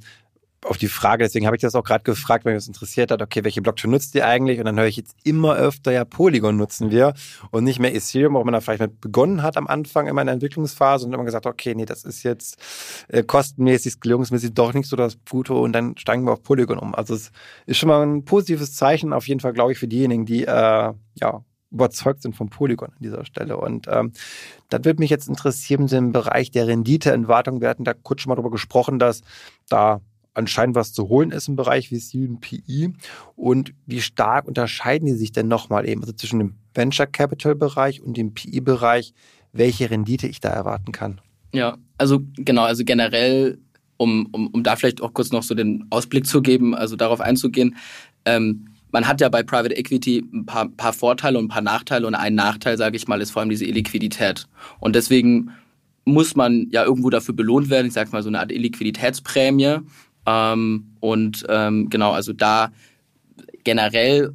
auf 0.65 0.77
die 0.77 0.87
Frage, 0.87 1.23
deswegen 1.23 1.45
habe 1.45 1.55
ich 1.55 1.61
das 1.61 1.75
auch 1.75 1.83
gerade 1.83 2.03
gefragt, 2.03 2.45
wenn 2.45 2.53
mich 2.53 2.63
das 2.63 2.67
interessiert 2.67 3.11
hat, 3.11 3.21
okay, 3.21 3.43
welche 3.43 3.61
Blockchain 3.61 3.91
nutzt 3.91 4.15
ihr 4.15 4.25
eigentlich? 4.25 4.59
Und 4.59 4.65
dann 4.65 4.77
höre 4.77 4.87
ich 4.87 4.97
jetzt 4.97 5.15
immer 5.23 5.55
öfter, 5.55 5.91
ja, 5.91 6.05
Polygon 6.05 6.57
nutzen 6.57 6.91
wir 6.91 7.13
und 7.51 7.63
nicht 7.63 7.79
mehr 7.79 7.93
Ethereum, 7.95 8.33
wo 8.33 8.43
man 8.43 8.53
da 8.53 8.61
vielleicht 8.61 8.81
mit 8.81 9.01
begonnen 9.01 9.43
hat 9.43 9.57
am 9.57 9.67
Anfang 9.67 10.07
in 10.07 10.15
meiner 10.15 10.31
Entwicklungsphase 10.31 11.05
und 11.05 11.13
immer 11.13 11.25
gesagt, 11.25 11.45
okay, 11.45 11.75
nee, 11.75 11.85
das 11.85 12.03
ist 12.03 12.23
jetzt 12.23 12.57
äh, 13.09 13.23
kostenmäßig, 13.23 13.93
skalierungsmäßig 13.93 14.53
doch 14.53 14.73
nicht 14.73 14.87
so 14.87 14.95
das 14.95 15.17
Gute 15.29 15.53
und 15.53 15.73
dann 15.73 15.97
steigen 15.97 16.23
wir 16.25 16.33
auf 16.33 16.43
Polygon 16.43 16.77
um. 16.77 16.95
Also 16.95 17.15
es 17.15 17.31
ist 17.65 17.77
schon 17.77 17.89
mal 17.89 18.05
ein 18.05 18.25
positives 18.25 18.73
Zeichen, 18.73 19.13
auf 19.13 19.27
jeden 19.27 19.39
Fall, 19.39 19.53
glaube 19.53 19.71
ich, 19.71 19.77
für 19.77 19.87
diejenigen, 19.87 20.25
die 20.25 20.43
äh, 20.43 20.93
ja 21.15 21.43
überzeugt 21.73 22.21
sind 22.21 22.35
vom 22.35 22.49
Polygon 22.49 22.89
an 22.89 22.99
dieser 22.99 23.25
Stelle. 23.25 23.57
Und 23.57 23.87
ähm, 23.89 24.13
das 24.69 24.85
würde 24.85 24.99
mich 24.99 25.09
jetzt 25.09 25.27
interessieren 25.27 25.87
im 25.87 26.11
Bereich 26.11 26.51
der 26.51 26.67
Renditeentwartung. 26.67 27.61
Wir 27.61 27.69
hatten 27.69 27.83
da 27.83 27.93
kurz 27.93 28.21
schon 28.21 28.29
mal 28.29 28.35
darüber 28.35 28.51
gesprochen, 28.51 28.99
dass 28.99 29.21
da 29.67 29.99
anscheinend 30.33 30.75
was 30.75 30.93
zu 30.93 31.09
holen 31.09 31.31
ist 31.31 31.47
im 31.47 31.55
Bereich 31.55 31.89
VC 31.89 32.27
und 32.27 32.39
PI. 32.39 32.93
Und 33.35 33.73
wie 33.85 34.01
stark 34.01 34.47
unterscheiden 34.47 35.05
die 35.05 35.13
sich 35.13 35.31
denn 35.31 35.47
nochmal 35.47 35.87
eben 35.87 36.01
also 36.01 36.13
zwischen 36.13 36.39
dem 36.39 36.55
Venture 36.73 37.07
Capital 37.07 37.55
Bereich 37.55 38.01
und 38.01 38.17
dem 38.17 38.33
PI 38.33 38.61
Bereich, 38.61 39.13
welche 39.51 39.89
Rendite 39.89 40.27
ich 40.27 40.39
da 40.39 40.49
erwarten 40.49 40.91
kann? 40.91 41.21
Ja, 41.53 41.77
also 41.97 42.21
genau, 42.35 42.63
also 42.63 42.83
generell, 42.83 43.59
um, 43.97 44.27
um, 44.31 44.47
um 44.47 44.63
da 44.63 44.75
vielleicht 44.75 45.01
auch 45.01 45.13
kurz 45.13 45.31
noch 45.31 45.43
so 45.43 45.53
den 45.53 45.85
Ausblick 45.91 46.25
zu 46.25 46.41
geben, 46.41 46.73
also 46.73 46.95
darauf 46.95 47.21
einzugehen, 47.21 47.75
ähm, 48.25 48.67
man 48.91 49.07
hat 49.07 49.21
ja 49.21 49.29
bei 49.29 49.41
Private 49.41 49.75
Equity 49.75 50.23
ein 50.33 50.45
paar, 50.45 50.69
paar 50.69 50.93
Vorteile 50.93 51.39
und 51.39 51.45
ein 51.45 51.49
paar 51.49 51.63
Nachteile 51.63 52.05
und 52.05 52.13
ein 52.13 52.35
Nachteil, 52.35 52.77
sage 52.77 52.95
ich 52.95 53.07
mal, 53.07 53.21
ist 53.21 53.31
vor 53.31 53.41
allem 53.41 53.49
diese 53.49 53.65
Illiquidität. 53.65 54.47
Und 54.79 54.95
deswegen 54.95 55.51
muss 56.05 56.35
man 56.35 56.67
ja 56.69 56.83
irgendwo 56.83 57.09
dafür 57.09 57.33
belohnt 57.33 57.69
werden, 57.69 57.87
ich 57.87 57.93
sage 57.93 58.11
mal 58.11 58.21
so 58.21 58.29
eine 58.29 58.39
Art 58.39 58.51
Illiquiditätsprämie, 58.51 59.79
ähm, 60.25 60.95
und 60.99 61.45
ähm, 61.49 61.89
genau, 61.89 62.11
also 62.11 62.33
da 62.33 62.71
generell, 63.63 64.33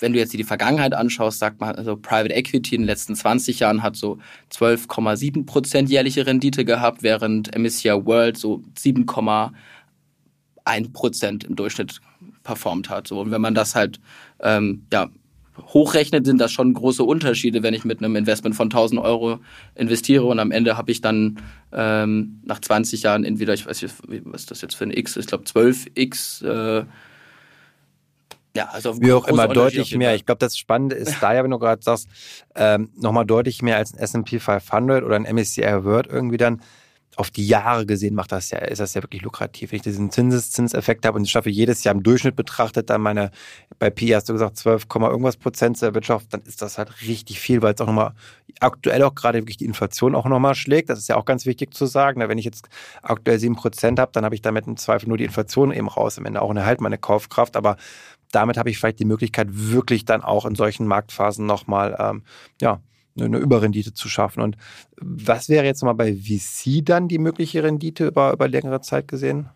wenn 0.00 0.12
du 0.12 0.18
jetzt 0.18 0.32
die 0.32 0.44
Vergangenheit 0.44 0.94
anschaust, 0.94 1.38
sagt 1.38 1.60
man, 1.60 1.74
also 1.74 1.96
Private 1.96 2.34
Equity 2.34 2.74
in 2.74 2.82
den 2.82 2.86
letzten 2.86 3.14
20 3.14 3.60
Jahren 3.60 3.82
hat 3.82 3.96
so 3.96 4.18
12,7 4.52 5.46
Prozent 5.46 5.90
jährliche 5.90 6.26
Rendite 6.26 6.64
gehabt, 6.64 7.02
während 7.02 7.56
MSCI 7.56 8.06
World 8.06 8.36
so 8.36 8.62
7,1 8.78 10.92
Prozent 10.92 11.44
im 11.44 11.56
Durchschnitt 11.56 12.00
performt 12.42 12.88
hat. 12.88 13.08
So, 13.08 13.20
und 13.20 13.30
wenn 13.30 13.42
man 13.42 13.54
das 13.54 13.74
halt 13.74 14.00
ähm, 14.40 14.86
ja, 14.92 15.10
hochrechnet, 15.66 16.26
sind 16.26 16.38
das 16.38 16.52
schon 16.52 16.72
große 16.72 17.02
Unterschiede, 17.02 17.62
wenn 17.62 17.74
ich 17.74 17.84
mit 17.84 17.98
einem 17.98 18.16
Investment 18.16 18.54
von 18.54 18.66
1000 18.66 19.00
Euro 19.00 19.38
investiere 19.74 20.24
und 20.24 20.38
am 20.38 20.50
Ende 20.50 20.76
habe 20.76 20.90
ich 20.90 21.00
dann 21.00 21.38
ähm, 21.72 22.40
nach 22.44 22.60
20 22.60 23.02
Jahren 23.02 23.24
entweder, 23.24 23.54
ich 23.54 23.66
weiß 23.66 23.82
nicht, 23.82 23.94
was 24.24 24.42
ist 24.42 24.50
das 24.50 24.60
jetzt 24.62 24.74
für 24.74 24.84
ein 24.84 24.90
X, 24.90 25.16
ich 25.16 25.26
glaube 25.26 25.44
12X, 25.44 26.44
äh, 26.44 26.84
ja, 28.56 28.68
also 28.72 29.00
wie 29.00 29.12
auch 29.12 29.28
immer 29.28 29.46
deutlich 29.46 29.94
mehr. 29.96 30.14
Ich 30.16 30.26
glaube, 30.26 30.40
das 30.40 30.58
Spannende 30.58 30.96
ist 30.96 31.16
da 31.20 31.32
ja, 31.32 31.44
wenn 31.44 31.50
du 31.50 31.58
gerade 31.58 31.82
sagst, 31.82 32.08
ähm, 32.54 32.90
nochmal 32.96 33.24
deutlich 33.24 33.62
mehr 33.62 33.76
als 33.76 33.94
ein 33.94 33.98
S&P 33.98 34.40
500 34.40 35.04
oder 35.04 35.16
ein 35.16 35.22
MSCI 35.22 35.84
World 35.84 36.08
irgendwie 36.08 36.36
dann 36.36 36.60
auf 37.16 37.30
die 37.30 37.46
Jahre 37.46 37.86
gesehen 37.86 38.14
macht 38.14 38.32
das 38.32 38.50
ja, 38.50 38.58
ist 38.58 38.80
das 38.80 38.94
ja 38.94 39.02
wirklich 39.02 39.22
lukrativ. 39.22 39.72
Wenn 39.72 39.76
ich 39.76 39.82
diesen 39.82 40.10
Zinseszinseffekt 40.10 41.04
habe 41.04 41.18
und 41.18 41.24
ich 41.24 41.30
schaffe 41.30 41.50
jedes 41.50 41.82
Jahr 41.82 41.94
im 41.94 42.02
Durchschnitt 42.02 42.36
betrachtet, 42.36 42.88
dann 42.88 43.00
meine, 43.00 43.30
bei 43.78 43.90
PI 43.90 44.10
hast 44.10 44.28
du 44.28 44.32
gesagt 44.32 44.56
12, 44.56 44.86
irgendwas 44.94 45.36
Prozent 45.36 45.76
zur 45.76 45.92
Wirtschaft, 45.94 46.32
dann 46.32 46.42
ist 46.42 46.62
das 46.62 46.78
halt 46.78 47.02
richtig 47.02 47.40
viel, 47.40 47.62
weil 47.62 47.74
es 47.74 47.80
auch 47.80 47.86
nochmal 47.86 48.12
aktuell 48.60 49.02
auch 49.02 49.14
gerade 49.14 49.38
wirklich 49.38 49.56
die 49.56 49.64
Inflation 49.64 50.14
auch 50.14 50.26
nochmal 50.26 50.54
schlägt. 50.54 50.88
Das 50.88 50.98
ist 50.98 51.08
ja 51.08 51.16
auch 51.16 51.24
ganz 51.24 51.46
wichtig 51.46 51.74
zu 51.74 51.86
sagen. 51.86 52.20
Wenn 52.20 52.38
ich 52.38 52.44
jetzt 52.44 52.68
aktuell 53.02 53.38
sieben 53.38 53.56
Prozent 53.56 53.98
habe, 53.98 54.12
dann 54.12 54.24
habe 54.24 54.34
ich 54.34 54.42
damit 54.42 54.66
im 54.66 54.76
Zweifel 54.76 55.08
nur 55.08 55.18
die 55.18 55.24
Inflation 55.24 55.72
eben 55.72 55.88
raus, 55.88 56.16
am 56.16 56.26
Ende 56.26 56.40
auch 56.40 56.50
eine 56.50 56.64
halt 56.64 56.80
meine 56.80 56.98
Kaufkraft, 56.98 57.56
aber 57.56 57.76
damit 58.30 58.56
habe 58.56 58.70
ich 58.70 58.78
vielleicht 58.78 59.00
die 59.00 59.04
Möglichkeit, 59.04 59.48
wirklich 59.50 60.04
dann 60.04 60.22
auch 60.22 60.46
in 60.46 60.54
solchen 60.54 60.86
Marktphasen 60.86 61.46
nochmal, 61.46 61.96
ähm, 61.98 62.22
ja, 62.60 62.80
eine 63.24 63.38
Überrendite 63.38 63.94
zu 63.94 64.08
schaffen. 64.08 64.42
Und 64.42 64.56
was 64.96 65.48
wäre 65.48 65.64
jetzt 65.64 65.82
mal 65.82 65.92
bei 65.92 66.14
VC 66.14 66.84
dann 66.84 67.08
die 67.08 67.18
mögliche 67.18 67.62
Rendite 67.62 68.06
über, 68.06 68.32
über 68.32 68.48
längere 68.48 68.80
Zeit 68.80 69.08
gesehen? 69.08 69.48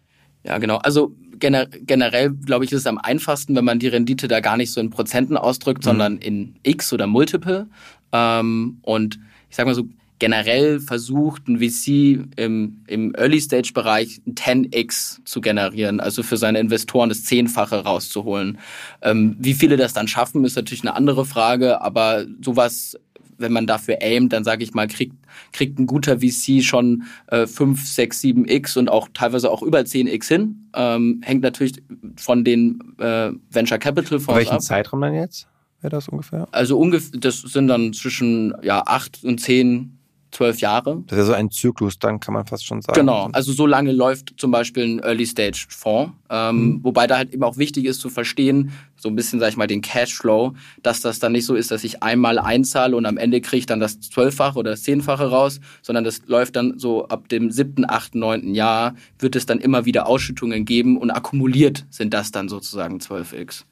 Ja, 0.44 0.58
genau. 0.58 0.76
Also 0.76 1.14
gener 1.38 1.66
generell, 1.66 2.30
glaube 2.30 2.64
ich, 2.64 2.72
ist 2.72 2.80
es 2.80 2.86
am 2.86 2.98
einfachsten, 2.98 3.56
wenn 3.56 3.64
man 3.64 3.78
die 3.78 3.88
Rendite 3.88 4.28
da 4.28 4.40
gar 4.40 4.56
nicht 4.56 4.72
so 4.72 4.80
in 4.80 4.90
Prozenten 4.90 5.36
ausdrückt, 5.36 5.80
mhm. 5.80 5.88
sondern 5.88 6.18
in 6.18 6.56
X 6.62 6.92
oder 6.92 7.06
Multiple. 7.06 7.66
Ähm, 8.12 8.78
und 8.82 9.18
ich 9.48 9.56
sage 9.56 9.68
mal 9.68 9.74
so, 9.74 9.88
generell 10.18 10.80
versucht 10.80 11.48
ein 11.48 11.58
VC 11.58 12.24
im, 12.36 12.84
im 12.86 13.14
Early-Stage-Bereich 13.14 14.20
10x 14.26 15.24
zu 15.24 15.40
generieren, 15.40 16.00
also 16.00 16.22
für 16.22 16.36
seine 16.36 16.60
Investoren 16.60 17.08
das 17.08 17.24
Zehnfache 17.24 17.84
rauszuholen. 17.84 18.58
Ähm, 19.02 19.36
wie 19.38 19.54
viele 19.54 19.76
das 19.76 19.92
dann 19.92 20.08
schaffen, 20.08 20.44
ist 20.44 20.56
natürlich 20.56 20.82
eine 20.82 20.94
andere 20.94 21.24
Frage, 21.24 21.82
aber 21.82 22.26
sowas 22.40 22.96
wenn 23.38 23.52
man 23.52 23.66
dafür 23.66 23.98
aimt, 24.00 24.32
dann 24.32 24.44
sage 24.44 24.64
ich 24.64 24.74
mal, 24.74 24.88
kriegt, 24.88 25.16
kriegt 25.52 25.78
ein 25.78 25.86
guter 25.86 26.20
VC 26.20 26.62
schon 26.62 27.04
äh, 27.28 27.46
5, 27.46 27.86
6, 27.86 28.20
7 28.20 28.48
X 28.48 28.76
und 28.76 28.88
auch 28.88 29.08
teilweise 29.14 29.50
auch 29.50 29.62
über 29.62 29.84
10 29.84 30.06
X 30.06 30.28
hin. 30.28 30.68
Ähm, 30.74 31.20
hängt 31.24 31.42
natürlich 31.42 31.82
von 32.16 32.44
den 32.44 32.78
äh, 32.98 33.30
Venture 33.50 33.78
Capital 33.78 34.20
Fonds 34.20 34.38
Welchen 34.38 34.54
ab. 34.54 34.62
Zeitraum 34.62 35.00
dann 35.00 35.14
jetzt? 35.14 35.48
Wäre 35.80 35.90
das 35.90 36.08
ungefähr? 36.08 36.48
Also 36.52 36.78
ungefähr, 36.78 37.18
das 37.20 37.40
sind 37.40 37.68
dann 37.68 37.92
zwischen 37.92 38.54
ja, 38.62 38.82
8 38.86 39.24
und 39.24 39.40
10 39.40 39.98
zwölf 40.34 40.60
Jahre. 40.60 41.02
Das 41.06 41.18
ist 41.18 41.22
ja 41.22 41.24
so 41.26 41.32
ein 41.32 41.50
Zyklus, 41.50 41.98
dann 41.98 42.20
kann 42.20 42.34
man 42.34 42.44
fast 42.46 42.66
schon 42.66 42.82
sagen. 42.82 42.98
Genau, 42.98 43.28
also 43.32 43.52
so 43.52 43.66
lange 43.66 43.92
läuft 43.92 44.34
zum 44.36 44.50
Beispiel 44.50 44.84
ein 44.84 44.98
Early-Stage-Fonds. 44.98 46.12
Ähm, 46.28 46.56
mhm. 46.56 46.84
Wobei 46.84 47.06
da 47.06 47.16
halt 47.16 47.32
eben 47.32 47.42
auch 47.44 47.56
wichtig 47.56 47.86
ist 47.86 48.00
zu 48.00 48.10
verstehen, 48.10 48.72
so 49.04 49.10
ein 49.10 49.16
bisschen, 49.16 49.38
sag 49.38 49.50
ich 49.50 49.56
mal, 49.58 49.66
den 49.66 49.82
Cashflow, 49.82 50.54
dass 50.82 51.02
das 51.02 51.18
dann 51.18 51.32
nicht 51.32 51.44
so 51.44 51.54
ist, 51.54 51.70
dass 51.70 51.84
ich 51.84 52.02
einmal 52.02 52.38
einzahle 52.38 52.96
und 52.96 53.04
am 53.04 53.18
Ende 53.18 53.42
kriege 53.42 53.58
ich 53.58 53.66
dann 53.66 53.78
das 53.78 54.00
Zwölffache 54.00 54.58
oder 54.58 54.70
das 54.70 54.82
Zehnfache 54.82 55.26
raus, 55.26 55.60
sondern 55.82 56.04
das 56.04 56.22
läuft 56.26 56.56
dann 56.56 56.78
so 56.78 57.06
ab 57.08 57.28
dem 57.28 57.50
siebten, 57.50 57.84
achten, 57.86 58.18
neunten 58.18 58.54
Jahr, 58.54 58.94
wird 59.18 59.36
es 59.36 59.44
dann 59.44 59.60
immer 59.60 59.84
wieder 59.84 60.06
Ausschüttungen 60.06 60.64
geben 60.64 60.96
und 60.96 61.10
akkumuliert 61.10 61.84
sind 61.90 62.14
das 62.14 62.30
dann 62.30 62.48
sozusagen 62.48 62.96
12x. 62.96 63.64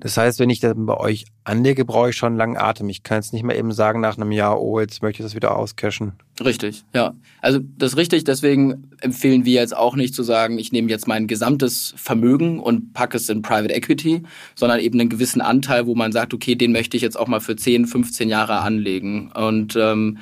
Das 0.00 0.16
heißt, 0.16 0.38
wenn 0.38 0.50
ich 0.50 0.60
dann 0.60 0.86
bei 0.86 0.96
euch 0.96 1.26
anlege, 1.44 1.84
brauche 1.84 2.10
ich 2.10 2.16
schon 2.16 2.28
einen 2.28 2.36
langen 2.36 2.56
Atem. 2.56 2.88
Ich 2.88 3.02
kann 3.02 3.18
jetzt 3.18 3.32
nicht 3.32 3.44
mehr 3.44 3.58
eben 3.58 3.72
sagen 3.72 4.00
nach 4.00 4.16
einem 4.16 4.32
Jahr, 4.32 4.60
oh, 4.60 4.80
jetzt 4.80 5.02
möchte 5.02 5.22
ich 5.22 5.26
das 5.26 5.34
wieder 5.34 5.56
auscashen. 5.56 6.12
Richtig, 6.42 6.84
ja. 6.94 7.14
Also 7.40 7.60
das 7.78 7.92
ist 7.92 7.98
richtig, 7.98 8.24
deswegen 8.24 8.90
empfehlen 9.00 9.44
wir 9.44 9.54
jetzt 9.60 9.76
auch 9.76 9.94
nicht 9.94 10.14
zu 10.14 10.22
sagen, 10.22 10.58
ich 10.58 10.72
nehme 10.72 10.88
jetzt 10.88 11.06
mein 11.06 11.26
gesamtes 11.26 11.94
Vermögen 11.96 12.60
und 12.60 12.92
packe 12.92 13.16
es 13.16 13.28
in 13.28 13.42
Private 13.42 13.74
Equity, 13.74 14.22
sondern 14.54 14.80
eben 14.80 14.98
einen 14.98 15.10
gewissen 15.10 15.40
Anteil, 15.40 15.86
wo 15.86 15.94
man 15.94 16.12
sagt, 16.12 16.34
okay, 16.34 16.54
den 16.54 16.72
möchte 16.72 16.96
ich 16.96 17.02
jetzt 17.02 17.18
auch 17.18 17.28
mal 17.28 17.40
für 17.40 17.56
10, 17.56 17.86
15 17.86 18.28
Jahre 18.28 18.58
anlegen. 18.60 19.30
Und 19.32 19.76
ähm, 19.76 20.18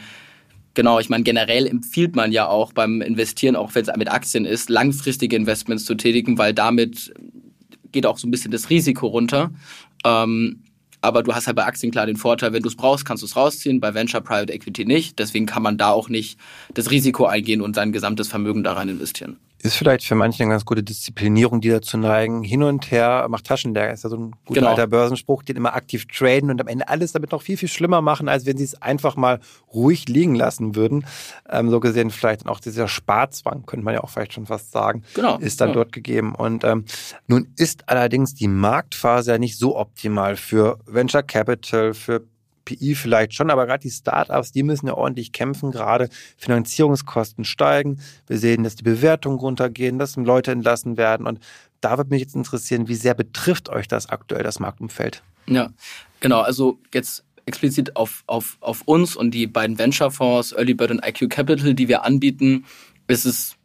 Genau, 0.74 0.98
ich 0.98 1.10
meine, 1.10 1.22
generell 1.22 1.66
empfiehlt 1.66 2.16
man 2.16 2.32
ja 2.32 2.48
auch 2.48 2.72
beim 2.72 3.02
Investieren, 3.02 3.56
auch 3.56 3.74
wenn 3.74 3.82
es 3.82 3.94
mit 3.96 4.10
Aktien 4.10 4.46
ist, 4.46 4.70
langfristige 4.70 5.36
Investments 5.36 5.84
zu 5.84 5.94
tätigen, 5.94 6.38
weil 6.38 6.54
damit 6.54 7.12
geht 7.92 8.06
auch 8.06 8.18
so 8.18 8.26
ein 8.26 8.30
bisschen 8.30 8.50
das 8.50 8.70
Risiko 8.70 9.06
runter. 9.06 9.50
Ähm, 10.04 10.62
aber 11.02 11.24
du 11.24 11.34
hast 11.34 11.48
halt 11.48 11.56
bei 11.56 11.64
Aktien 11.64 11.90
klar 11.90 12.06
den 12.06 12.16
Vorteil, 12.16 12.52
wenn 12.52 12.62
du 12.62 12.68
es 12.68 12.76
brauchst, 12.76 13.04
kannst 13.04 13.22
du 13.22 13.26
es 13.26 13.34
rausziehen, 13.34 13.80
bei 13.80 13.92
Venture 13.92 14.20
Private 14.20 14.52
Equity 14.52 14.84
nicht. 14.84 15.18
Deswegen 15.18 15.46
kann 15.46 15.62
man 15.62 15.76
da 15.76 15.90
auch 15.90 16.08
nicht 16.08 16.38
das 16.74 16.90
Risiko 16.92 17.26
eingehen 17.26 17.60
und 17.60 17.74
sein 17.74 17.92
gesamtes 17.92 18.28
Vermögen 18.28 18.62
da 18.62 18.74
rein 18.74 18.88
investieren. 18.88 19.36
Ist 19.64 19.76
vielleicht 19.76 20.04
für 20.04 20.16
manche 20.16 20.42
eine 20.42 20.50
ganz 20.50 20.64
gute 20.64 20.82
Disziplinierung, 20.82 21.60
die 21.60 21.68
dazu 21.68 21.96
neigen. 21.96 22.42
Hin 22.42 22.64
und 22.64 22.90
her 22.90 23.26
macht 23.28 23.46
Taschenleer, 23.46 23.92
ist 23.92 24.02
ja 24.02 24.10
so 24.10 24.16
ein 24.16 24.32
guter 24.44 24.60
genau. 24.60 24.70
alter 24.70 24.88
Börsenspruch, 24.88 25.44
den 25.44 25.54
immer 25.54 25.74
aktiv 25.74 26.06
traden 26.06 26.50
und 26.50 26.60
am 26.60 26.66
Ende 26.66 26.88
alles 26.88 27.12
damit 27.12 27.30
noch 27.30 27.42
viel, 27.42 27.56
viel 27.56 27.68
schlimmer 27.68 28.02
machen, 28.02 28.28
als 28.28 28.44
wenn 28.44 28.56
sie 28.56 28.64
es 28.64 28.82
einfach 28.82 29.14
mal 29.14 29.38
ruhig 29.72 30.08
liegen 30.08 30.34
lassen 30.34 30.74
würden. 30.74 31.06
Ähm, 31.48 31.70
so 31.70 31.78
gesehen 31.78 32.10
vielleicht 32.10 32.44
auch 32.46 32.58
dieser 32.58 32.88
Sparzwang, 32.88 33.64
könnte 33.64 33.84
man 33.84 33.94
ja 33.94 34.02
auch 34.02 34.10
vielleicht 34.10 34.32
schon 34.32 34.46
fast 34.46 34.72
sagen, 34.72 35.04
genau. 35.14 35.38
ist 35.38 35.60
dann 35.60 35.68
ja. 35.68 35.74
dort 35.74 35.92
gegeben. 35.92 36.34
Und 36.34 36.64
ähm, 36.64 36.84
nun 37.28 37.46
ist 37.56 37.88
allerdings 37.88 38.34
die 38.34 38.48
Marktphase 38.48 39.30
ja 39.30 39.38
nicht 39.38 39.58
so 39.58 39.76
optimal 39.76 40.34
für 40.34 40.80
Venture 40.86 41.22
Capital, 41.22 41.94
für 41.94 42.24
PI 42.64 42.94
vielleicht 42.94 43.34
schon, 43.34 43.50
aber 43.50 43.66
gerade 43.66 43.82
die 43.82 43.90
Startups, 43.90 44.52
die 44.52 44.62
müssen 44.62 44.86
ja 44.86 44.94
ordentlich 44.94 45.32
kämpfen, 45.32 45.70
gerade 45.70 46.08
Finanzierungskosten 46.36 47.44
steigen. 47.44 48.00
Wir 48.26 48.38
sehen, 48.38 48.64
dass 48.64 48.76
die 48.76 48.84
Bewertungen 48.84 49.38
runtergehen, 49.38 49.98
dass 49.98 50.16
Leute 50.16 50.52
entlassen 50.52 50.96
werden. 50.96 51.26
Und 51.26 51.40
da 51.80 51.96
würde 51.96 52.10
mich 52.10 52.20
jetzt 52.20 52.34
interessieren, 52.34 52.88
wie 52.88 52.94
sehr 52.94 53.14
betrifft 53.14 53.68
euch 53.68 53.88
das 53.88 54.08
aktuell, 54.08 54.42
das 54.42 54.60
Marktumfeld? 54.60 55.22
Ja, 55.46 55.70
genau. 56.20 56.40
Also 56.40 56.78
jetzt 56.94 57.24
explizit 57.46 57.96
auf, 57.96 58.22
auf, 58.26 58.56
auf 58.60 58.82
uns 58.82 59.16
und 59.16 59.32
die 59.32 59.46
beiden 59.46 59.78
Venture-Fonds, 59.78 60.52
Early 60.52 60.74
Bird 60.74 60.92
und 60.92 61.04
IQ 61.04 61.28
Capital, 61.28 61.74
die 61.74 61.88
wir 61.88 62.04
anbieten, 62.04 62.64
ist 63.08 63.24
es 63.24 63.56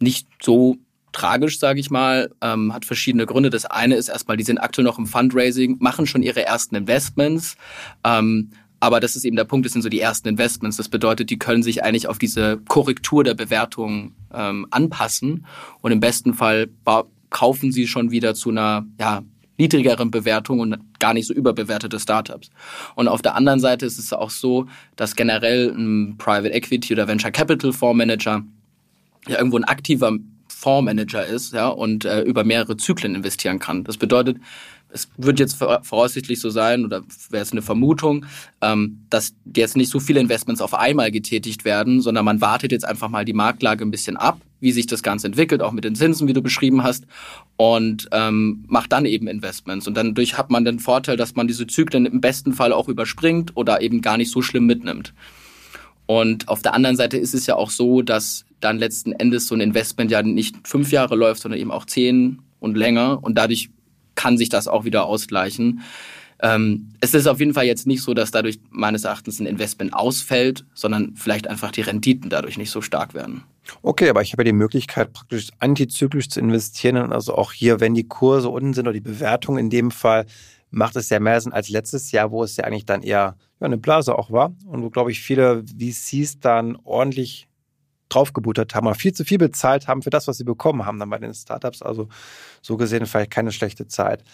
nicht 0.00 0.26
so 0.42 0.76
tragisch, 1.12 1.58
sage 1.58 1.80
ich 1.80 1.90
mal, 1.90 2.30
ähm, 2.40 2.72
hat 2.72 2.84
verschiedene 2.84 3.26
Gründe. 3.26 3.50
Das 3.50 3.66
eine 3.66 3.96
ist 3.96 4.08
erstmal, 4.08 4.36
die 4.36 4.44
sind 4.44 4.58
aktuell 4.58 4.84
noch 4.84 4.98
im 4.98 5.06
Fundraising, 5.06 5.76
machen 5.80 6.06
schon 6.06 6.22
ihre 6.22 6.44
ersten 6.44 6.74
Investments. 6.74 7.56
Ähm, 8.04 8.50
aber 8.80 8.98
das 8.98 9.14
ist 9.14 9.24
eben 9.24 9.36
der 9.36 9.44
Punkt, 9.44 9.64
das 9.64 9.74
sind 9.74 9.82
so 9.82 9.88
die 9.88 10.00
ersten 10.00 10.26
Investments. 10.26 10.76
Das 10.76 10.88
bedeutet, 10.88 11.30
die 11.30 11.38
können 11.38 11.62
sich 11.62 11.84
eigentlich 11.84 12.08
auf 12.08 12.18
diese 12.18 12.58
Korrektur 12.66 13.22
der 13.22 13.34
Bewertung 13.34 14.16
ähm, 14.34 14.66
anpassen. 14.70 15.46
Und 15.82 15.92
im 15.92 16.00
besten 16.00 16.34
Fall 16.34 16.68
kaufen 17.30 17.70
sie 17.70 17.86
schon 17.86 18.10
wieder 18.10 18.34
zu 18.34 18.50
einer 18.50 18.84
ja, 18.98 19.22
niedrigeren 19.56 20.10
Bewertung 20.10 20.58
und 20.58 20.78
gar 20.98 21.14
nicht 21.14 21.28
so 21.28 21.34
überbewertete 21.34 22.00
Startups. 22.00 22.50
Und 22.96 23.06
auf 23.06 23.22
der 23.22 23.36
anderen 23.36 23.60
Seite 23.60 23.86
ist 23.86 23.98
es 23.98 24.12
auch 24.12 24.30
so, 24.30 24.66
dass 24.96 25.14
generell 25.14 25.72
ein 25.76 26.16
Private 26.18 26.52
Equity 26.52 26.92
oder 26.94 27.06
Venture 27.06 27.30
Capital 27.30 27.72
Fondsmanager 27.72 28.42
ja 29.28 29.38
irgendwo 29.38 29.58
ein 29.58 29.64
aktiver 29.64 30.18
Fondsmanager 30.62 31.26
ist 31.26 31.52
ja, 31.52 31.68
und 31.68 32.04
äh, 32.04 32.22
über 32.22 32.44
mehrere 32.44 32.76
Zyklen 32.76 33.16
investieren 33.16 33.58
kann. 33.58 33.82
Das 33.84 33.96
bedeutet, 33.96 34.38
es 34.92 35.08
wird 35.16 35.40
jetzt 35.40 35.56
voraussichtlich 35.56 36.40
so 36.40 36.50
sein, 36.50 36.84
oder 36.84 37.02
wäre 37.30 37.42
es 37.42 37.52
eine 37.52 37.62
Vermutung, 37.62 38.26
ähm, 38.60 39.00
dass 39.10 39.34
jetzt 39.56 39.76
nicht 39.76 39.90
so 39.90 39.98
viele 39.98 40.20
Investments 40.20 40.60
auf 40.60 40.74
einmal 40.74 41.10
getätigt 41.10 41.64
werden, 41.64 42.00
sondern 42.00 42.24
man 42.24 42.40
wartet 42.40 42.72
jetzt 42.72 42.84
einfach 42.84 43.08
mal 43.08 43.24
die 43.24 43.32
Marktlage 43.32 43.84
ein 43.84 43.90
bisschen 43.90 44.16
ab, 44.16 44.40
wie 44.60 44.70
sich 44.70 44.86
das 44.86 45.02
Ganze 45.02 45.26
entwickelt, 45.26 45.62
auch 45.62 45.72
mit 45.72 45.84
den 45.84 45.96
Zinsen, 45.96 46.28
wie 46.28 46.32
du 46.32 46.42
beschrieben 46.42 46.84
hast, 46.84 47.06
und 47.56 48.08
ähm, 48.12 48.64
macht 48.68 48.92
dann 48.92 49.06
eben 49.06 49.26
Investments. 49.26 49.88
Und 49.88 49.96
dadurch 49.96 50.38
hat 50.38 50.50
man 50.50 50.64
den 50.64 50.78
Vorteil, 50.78 51.16
dass 51.16 51.34
man 51.34 51.48
diese 51.48 51.66
Zyklen 51.66 52.06
im 52.06 52.20
besten 52.20 52.52
Fall 52.52 52.72
auch 52.72 52.88
überspringt 52.88 53.56
oder 53.56 53.80
eben 53.80 54.02
gar 54.02 54.16
nicht 54.16 54.30
so 54.30 54.42
schlimm 54.42 54.66
mitnimmt. 54.66 55.12
Und 56.06 56.48
auf 56.48 56.62
der 56.62 56.74
anderen 56.74 56.96
Seite 56.96 57.16
ist 57.16 57.34
es 57.34 57.46
ja 57.46 57.56
auch 57.56 57.70
so, 57.70 58.02
dass 58.02 58.44
dann 58.62 58.78
letzten 58.78 59.12
Endes 59.12 59.46
so 59.46 59.54
ein 59.54 59.60
Investment 59.60 60.10
ja 60.10 60.22
nicht 60.22 60.56
fünf 60.66 60.92
Jahre 60.92 61.16
läuft, 61.16 61.42
sondern 61.42 61.60
eben 61.60 61.70
auch 61.70 61.84
zehn 61.84 62.40
und 62.60 62.76
länger. 62.76 63.18
Und 63.22 63.36
dadurch 63.36 63.70
kann 64.14 64.38
sich 64.38 64.48
das 64.48 64.68
auch 64.68 64.84
wieder 64.84 65.04
ausgleichen. 65.04 65.82
Ähm, 66.40 66.88
es 67.00 67.14
ist 67.14 67.28
auf 67.28 67.38
jeden 67.38 67.54
Fall 67.54 67.66
jetzt 67.66 67.86
nicht 67.86 68.02
so, 68.02 68.14
dass 68.14 68.32
dadurch 68.32 68.58
meines 68.70 69.04
Erachtens 69.04 69.38
ein 69.38 69.46
Investment 69.46 69.94
ausfällt, 69.94 70.64
sondern 70.74 71.14
vielleicht 71.14 71.46
einfach 71.46 71.70
die 71.70 71.82
Renditen 71.82 72.30
dadurch 72.30 72.58
nicht 72.58 72.70
so 72.70 72.80
stark 72.80 73.14
werden. 73.14 73.44
Okay, 73.82 74.08
aber 74.08 74.22
ich 74.22 74.32
habe 74.32 74.42
ja 74.42 74.46
die 74.46 74.52
Möglichkeit, 74.52 75.12
praktisch 75.12 75.48
antizyklisch 75.60 76.28
zu 76.28 76.40
investieren. 76.40 77.12
Also 77.12 77.36
auch 77.36 77.52
hier, 77.52 77.78
wenn 77.78 77.94
die 77.94 78.08
Kurse 78.08 78.48
unten 78.48 78.74
sind 78.74 78.86
oder 78.86 78.94
die 78.94 79.00
Bewertung 79.00 79.56
in 79.56 79.70
dem 79.70 79.92
Fall, 79.92 80.26
macht 80.70 80.96
es 80.96 81.10
ja 81.10 81.20
mehr 81.20 81.40
Sinn 81.40 81.52
als 81.52 81.68
letztes 81.68 82.10
Jahr, 82.10 82.32
wo 82.32 82.42
es 82.42 82.56
ja 82.56 82.64
eigentlich 82.64 82.86
dann 82.86 83.02
eher 83.02 83.36
ja, 83.60 83.66
eine 83.66 83.78
Blase 83.78 84.18
auch 84.18 84.32
war 84.32 84.52
und 84.66 84.82
wo, 84.82 84.90
glaube 84.90 85.12
ich, 85.12 85.20
viele 85.20 85.62
VCs 85.78 86.40
dann 86.40 86.76
ordentlich 86.82 87.46
draufgebuttert 88.14 88.74
haben 88.74 88.86
oder 88.86 88.96
viel 88.96 89.12
zu 89.12 89.24
viel 89.24 89.38
bezahlt 89.38 89.88
haben 89.88 90.02
für 90.02 90.10
das, 90.10 90.28
was 90.28 90.38
sie 90.38 90.44
bekommen 90.44 90.86
haben 90.86 90.98
dann 90.98 91.10
bei 91.10 91.18
den 91.18 91.34
Startups. 91.34 91.82
Also 91.82 92.08
so 92.60 92.76
gesehen 92.76 93.06
vielleicht 93.06 93.30
keine 93.30 93.52
schlechte 93.52 93.86
Zeit. 93.86 94.24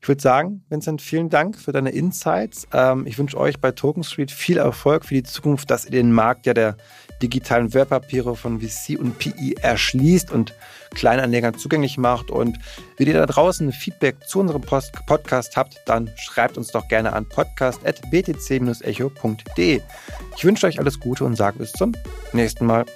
Ich 0.00 0.08
würde 0.08 0.22
sagen, 0.22 0.64
Vincent, 0.68 1.02
vielen 1.02 1.30
Dank 1.30 1.58
für 1.58 1.72
deine 1.72 1.90
Insights. 1.90 2.68
Ähm, 2.72 3.06
ich 3.06 3.18
wünsche 3.18 3.36
euch 3.36 3.58
bei 3.58 3.72
Token 3.72 4.04
Street 4.04 4.30
viel 4.30 4.58
Erfolg 4.58 5.04
für 5.04 5.14
die 5.14 5.24
Zukunft, 5.24 5.68
dass 5.70 5.84
ihr 5.84 5.90
den 5.90 6.12
Markt 6.12 6.46
ja 6.46 6.54
der 6.54 6.76
digitalen 7.22 7.74
Wertpapiere 7.74 8.36
von 8.36 8.60
VC 8.60 9.00
und 9.00 9.18
PI 9.18 9.56
erschließt 9.60 10.30
und 10.30 10.54
Kleinanlegern 10.94 11.58
zugänglich 11.58 11.98
macht. 11.98 12.30
Und 12.30 12.56
wenn 12.98 13.08
ihr 13.08 13.14
da 13.14 13.26
draußen 13.26 13.72
Feedback 13.72 14.28
zu 14.28 14.38
unserem 14.38 14.62
Podcast 14.62 15.56
habt, 15.56 15.82
dann 15.86 16.08
schreibt 16.16 16.56
uns 16.56 16.68
doch 16.68 16.86
gerne 16.88 17.12
an 17.12 17.28
podcast.btc-echo.de. 17.28 19.80
Ich 20.36 20.44
wünsche 20.44 20.68
euch 20.68 20.78
alles 20.78 21.00
Gute 21.00 21.24
und 21.24 21.34
sage 21.36 21.58
bis 21.58 21.72
zum 21.72 21.96
nächsten 22.32 22.66
Mal. 22.66 22.86